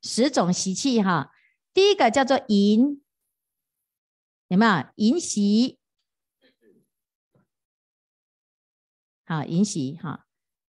[0.02, 1.32] 十种习气哈。
[1.72, 3.02] 第一个叫做淫，
[4.48, 5.78] 有没有淫习？
[9.24, 10.26] 好，淫习哈。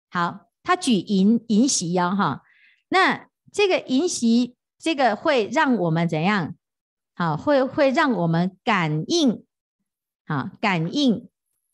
[0.08, 2.44] 好，他举淫淫习哦哈。
[2.90, 6.54] 那这个淫习，这个会让我们怎样？
[7.12, 9.44] 好，会会让我们感应，
[10.26, 11.28] 啊，感应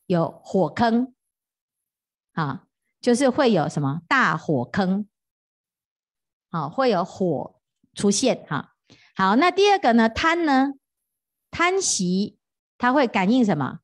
[0.07, 1.15] 有火坑，
[2.33, 2.67] 啊，
[3.01, 5.09] 就是会有什么大火坑，
[6.51, 7.61] 好，会有火
[7.95, 8.75] 出现，哈，
[9.15, 10.09] 好，那第二个呢？
[10.09, 10.75] 贪呢？
[11.51, 12.39] 贪习，
[12.77, 13.81] 它会感应什么？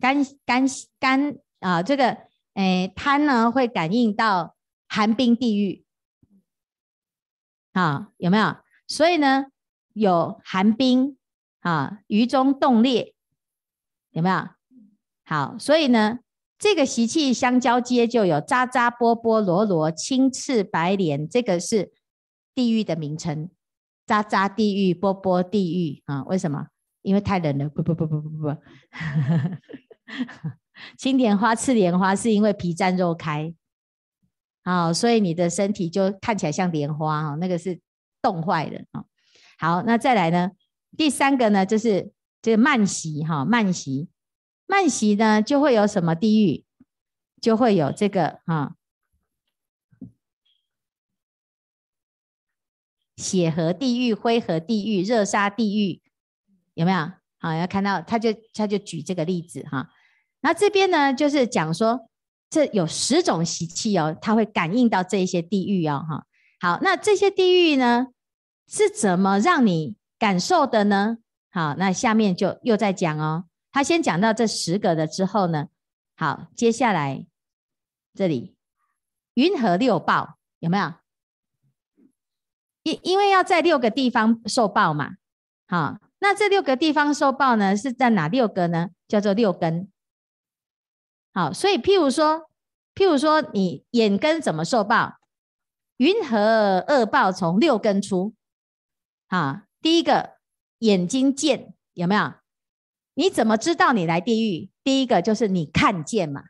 [0.00, 0.64] 干干
[0.98, 2.18] 干啊，这个
[2.54, 4.56] 诶，贪呢会感应到
[4.88, 5.84] 寒冰地狱，
[7.72, 8.56] 啊，有没有？
[8.86, 9.46] 所以呢？
[9.94, 11.16] 有寒冰
[11.60, 13.13] 啊，鱼中冻裂，
[14.14, 14.48] 有没有？
[15.24, 16.20] 好，所以呢，
[16.58, 21.92] 这个习气相交接，就有渣渣波波罗罗青赤白莲，这个是
[22.54, 23.50] 地狱的名称。
[24.06, 26.22] 渣渣地狱，波波地狱啊？
[26.24, 26.68] 为什么？
[27.02, 27.68] 因为太冷了。
[27.68, 28.56] 不不不不不不，
[30.96, 33.52] 青莲花、赤莲花是因为皮绽肉开，
[34.62, 37.80] 好，所以你的身体就看起来像莲花啊，那个是
[38.22, 39.04] 冻坏的啊。
[39.58, 40.50] 好，那再来呢？
[40.96, 42.12] 第三个呢，就是
[42.44, 44.10] 这个慢习哈，慢习，
[44.66, 46.66] 慢习呢就会有什么地狱？
[47.40, 48.76] 就会有这个哈，
[53.16, 56.02] 血河地狱、灰河地狱、热沙地狱，
[56.74, 57.12] 有没有？
[57.38, 59.88] 好，要看到他就他就举这个例子哈。
[60.42, 62.10] 那这边呢，就是讲说
[62.50, 66.26] 这有十种习气哦，它会感应到这一些地狱哦哈。
[66.60, 68.08] 好，那这些地狱呢？
[68.68, 71.16] 是怎么让你感受的呢？
[71.54, 73.44] 好，那下面就又在讲哦。
[73.70, 75.68] 他先讲到这十个的之后呢，
[76.16, 77.28] 好，接下来
[78.12, 78.56] 这里
[79.34, 80.94] 云何六报有没有？
[82.82, 85.12] 因因为要在六个地方受报嘛。
[85.68, 88.88] 好，那这六个地方受报呢，是在哪六个呢？
[89.06, 89.88] 叫做六根。
[91.32, 92.50] 好，所以譬如说，
[92.96, 95.20] 譬如说你眼根怎么受报？
[95.98, 98.34] 云何恶报从六根出？
[99.28, 100.33] 啊，第一个
[100.84, 102.34] 眼睛见有没有？
[103.14, 104.68] 你怎么知道你来地狱？
[104.82, 106.42] 第一个就是你看见嘛。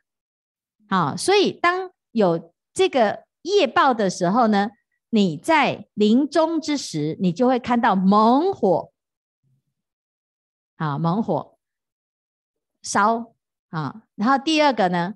[0.89, 4.71] 好，所以当有这个业报的时候呢，
[5.09, 8.91] 你在临终之时，你就会看到猛火。
[10.75, 11.57] 啊，猛火
[12.81, 13.33] 烧
[13.69, 14.03] 啊。
[14.15, 15.13] 然后第二个呢，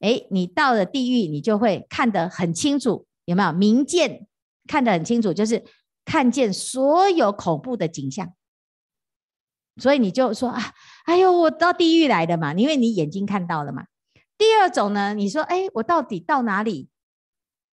[0.00, 3.52] 诶，你到了地狱，你就会看得很清楚，有没有？
[3.52, 4.26] 明见
[4.66, 5.64] 看得很清楚，就是。
[6.10, 8.32] 看见所有恐怖的景象，
[9.78, 10.60] 所以你就说啊，
[11.04, 13.84] 哎呦，我到地狱来的嘛，因为你眼睛看到了嘛。
[14.36, 16.88] 第二种呢，你说，哎，我到底到哪里？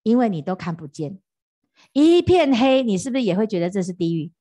[0.03, 1.20] 因为你都看不见，
[1.93, 4.32] 一片黑，你是不是也会觉得这是地狱？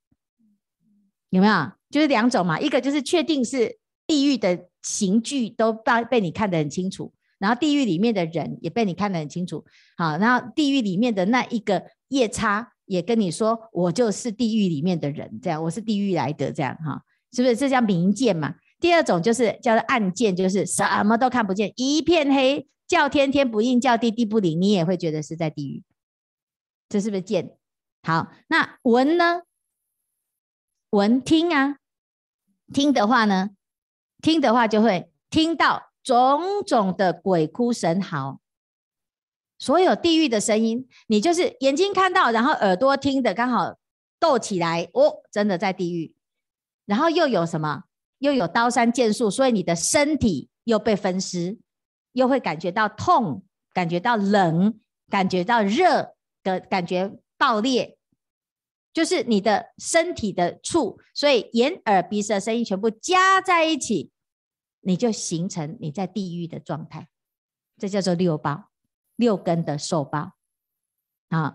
[1.31, 1.73] 有没有？
[1.91, 9.65] 就是两种嘛，一个就是确定是地狱的刑具都被被你看得很清楚，然后地狱里面的人也被你看得很清楚，
[9.97, 12.73] 好，然后地狱里面的那一个夜叉。
[12.87, 17.01] 也跟你说，我就是地狱里面的人，这样我是地狱来的，这样哈，
[17.35, 17.57] 是不是？
[17.57, 18.55] 这叫明见嘛。
[18.80, 25.82] 第二种就是叫做暗见，就是什么都看不见，一片黑，叫天天不应，叫地地不灵，你也会觉得是在地狱。
[26.89, 27.57] 这是不是见？
[28.03, 29.43] 好，那闻呢？
[30.91, 31.78] 闻听啊，
[32.72, 33.51] 听的话呢？
[34.22, 38.41] 听的话就会听到种种的鬼哭神嚎。
[39.59, 43.76] 所有地狱的声音，你就是眼睛看到，然后耳朵听的刚好
[44.20, 46.14] 斗起来，哦，真的在地狱。
[46.87, 47.85] 然后又有什么？
[48.18, 51.59] 又有刀山剑树，所以你的身体又被分尸，
[52.12, 54.80] 又会感觉到痛，感觉到冷，
[55.11, 57.99] 感觉到热的感觉爆裂，
[58.93, 64.11] 就是你的身体的触，所以眼耳鼻舌声音全部加在一起，
[64.80, 67.09] 你就形成你在地狱的状态，
[67.76, 68.70] 这叫做六报。
[69.16, 70.32] 六根的受报
[71.28, 71.55] 啊，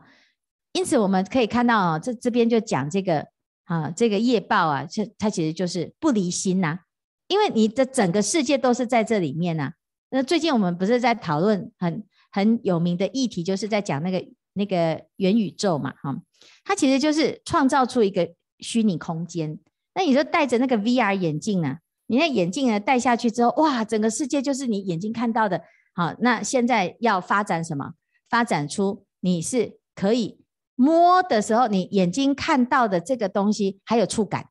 [0.72, 3.28] 因此我们可以看到啊，这这边就讲这个
[3.70, 6.80] 啊，这个业报啊，这它其实就是不离心呐，
[7.28, 9.74] 因为你的整个世界都是在这里面呐。
[10.10, 16.20] 那最近我们不是在讨论很很有名的议题，就是在讲那个那个元宇宙嘛，哈，
[16.64, 19.60] 它其实就是创造出一个虚拟空间。
[19.94, 25.62] 那你说戴着那个 VR 眼镜呢，你那眼镜呢戴下去之后，哇，整个世界就是你眼睛看到的。
[25.94, 27.94] 好，那现在要发展什么？
[28.28, 30.40] 发展出你是可以
[30.80, 34.48] 摸的时候，你眼睛看到的这个东西还有触感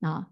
[0.00, 0.28] 啊。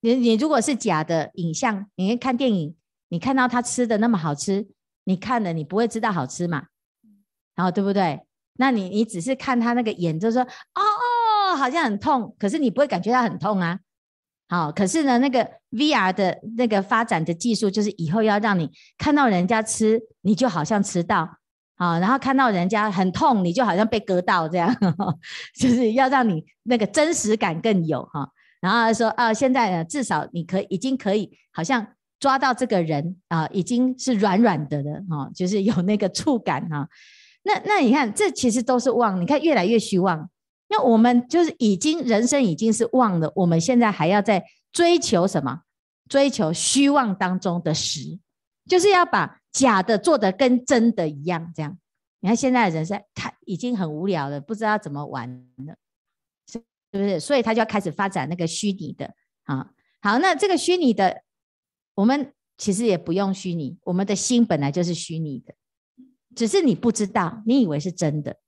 [0.00, 2.74] 你你如果是假的影像，你看电影，
[3.10, 4.66] 你看到他吃的那么好吃，
[5.04, 6.64] 你看了你不会知道好吃嘛？
[7.54, 8.26] 然后对不对？
[8.54, 13.78] 那你你只是看他那个眼，就说哦哦，好像很痛，可是你不会感觉到很痛啊。
[14.48, 18.68] 好，可是呢，那个 VR 的那个发展的技术，就是以后要让你
[18.98, 21.38] 看到人家吃，你就好像吃到，
[21.82, 25.18] 啊，然后看到人家很痛，你就好像被割到这样，呵 呵
[25.58, 28.28] 就是要让你那个真实感更有哈。
[28.60, 31.84] 然后说啊，现在呢，至少你可以已经可以好像
[32.20, 36.88] 抓到这个人啊，已经是软软的了哈，就是有那个触感哈。
[37.42, 40.30] 那那你看，这其实都是妄，你看越来越虚妄。
[40.68, 45.62] 那我们就是已经人生已经是妄了，我们现在还要在追求什么？
[46.08, 48.18] 追求虚妄当中的实，
[48.68, 51.52] 就是要把假的做得跟真的一样。
[51.54, 51.78] 这样，
[52.20, 55.28] 你看现在的人是他已经很无聊了，不知道怎么玩
[55.66, 55.76] 了，
[56.46, 56.58] 是
[56.90, 57.20] 不是？
[57.20, 59.70] 所以他就要开始发展那个虚拟的啊。
[60.00, 61.22] 好，那这个虚拟的，
[61.94, 65.54] 我们其实也不用虚拟，我们的心本来就是虚拟的。
[66.34, 68.38] 只是你不知道，你以为是真的，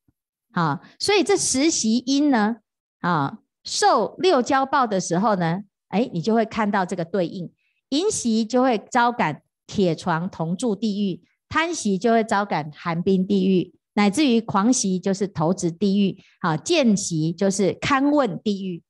[0.52, 2.56] 啊，所以这十习因呢，
[3.00, 7.52] 啊，受六交报的时候呢，哎，你就会看到这个对应，
[7.90, 18.82] 淫习就会招感铁床铜柱地狱，贪习就会招感寒冰地狱，乃至于狂习就是投掷地狱，啊，见习就是勘问地狱，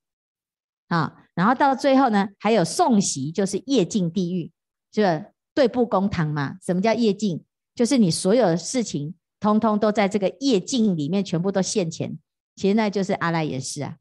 [0.89, 4.51] 啊，然后到最后呢，还有送习就是夜尽地狱，
[4.91, 7.45] 这对簿公堂嘛，什么叫夜尽？
[7.75, 12.19] 就是你所有的事情，通通都在这个业镜里面，全部都现前。
[12.57, 13.97] 其实那就是阿赖耶识啊，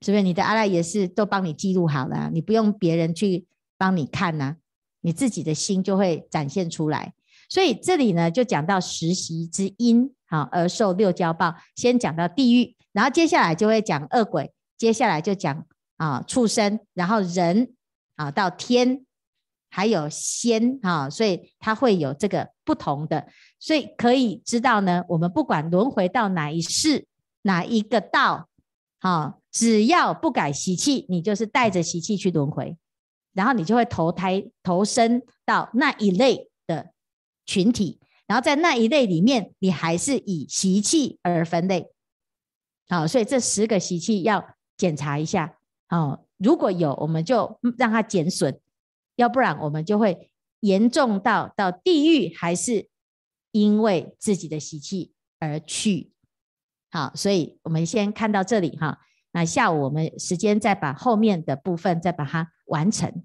[0.00, 0.22] 是不是？
[0.22, 4.56] 你的阿赖耶识都帮你记录好了，你不用别人去帮你看呐，
[5.00, 7.12] 你自己的心就会展现出来。
[7.48, 11.54] 所以这里呢，就讲到十习之因，好，而受六交报。
[11.74, 17.74] 先讲到地狱，然后接下来就会讲恶鬼，接下来就讲啊畜生，然后人
[18.16, 19.04] 啊到天。
[19.70, 23.28] 还有仙哈，所以它会有这个不同的，
[23.60, 27.06] 所以可以知道呢，我们不管轮回到哪一世、
[27.42, 28.48] 哪一个道，
[29.00, 32.78] 啊，只要不改习气，你就是带着习气去轮回，
[33.38, 36.90] 然后你就会投胎投生到那一类的
[37.46, 41.88] 群体，然后在那一类里面，你还是以习气而分类，
[42.88, 44.44] 好，所以这十个习气要
[44.76, 45.56] 检查一下，
[45.88, 48.60] 哦，如果有，我们就让它减损。
[49.14, 52.88] 要不然我们就会严重到到地狱，还是
[53.52, 56.10] 因为自己的习气而去。
[56.90, 58.98] 好，所以我们先看到这里哈。
[59.30, 63.22] 那下午我们时间再把后面的部分再把它完成。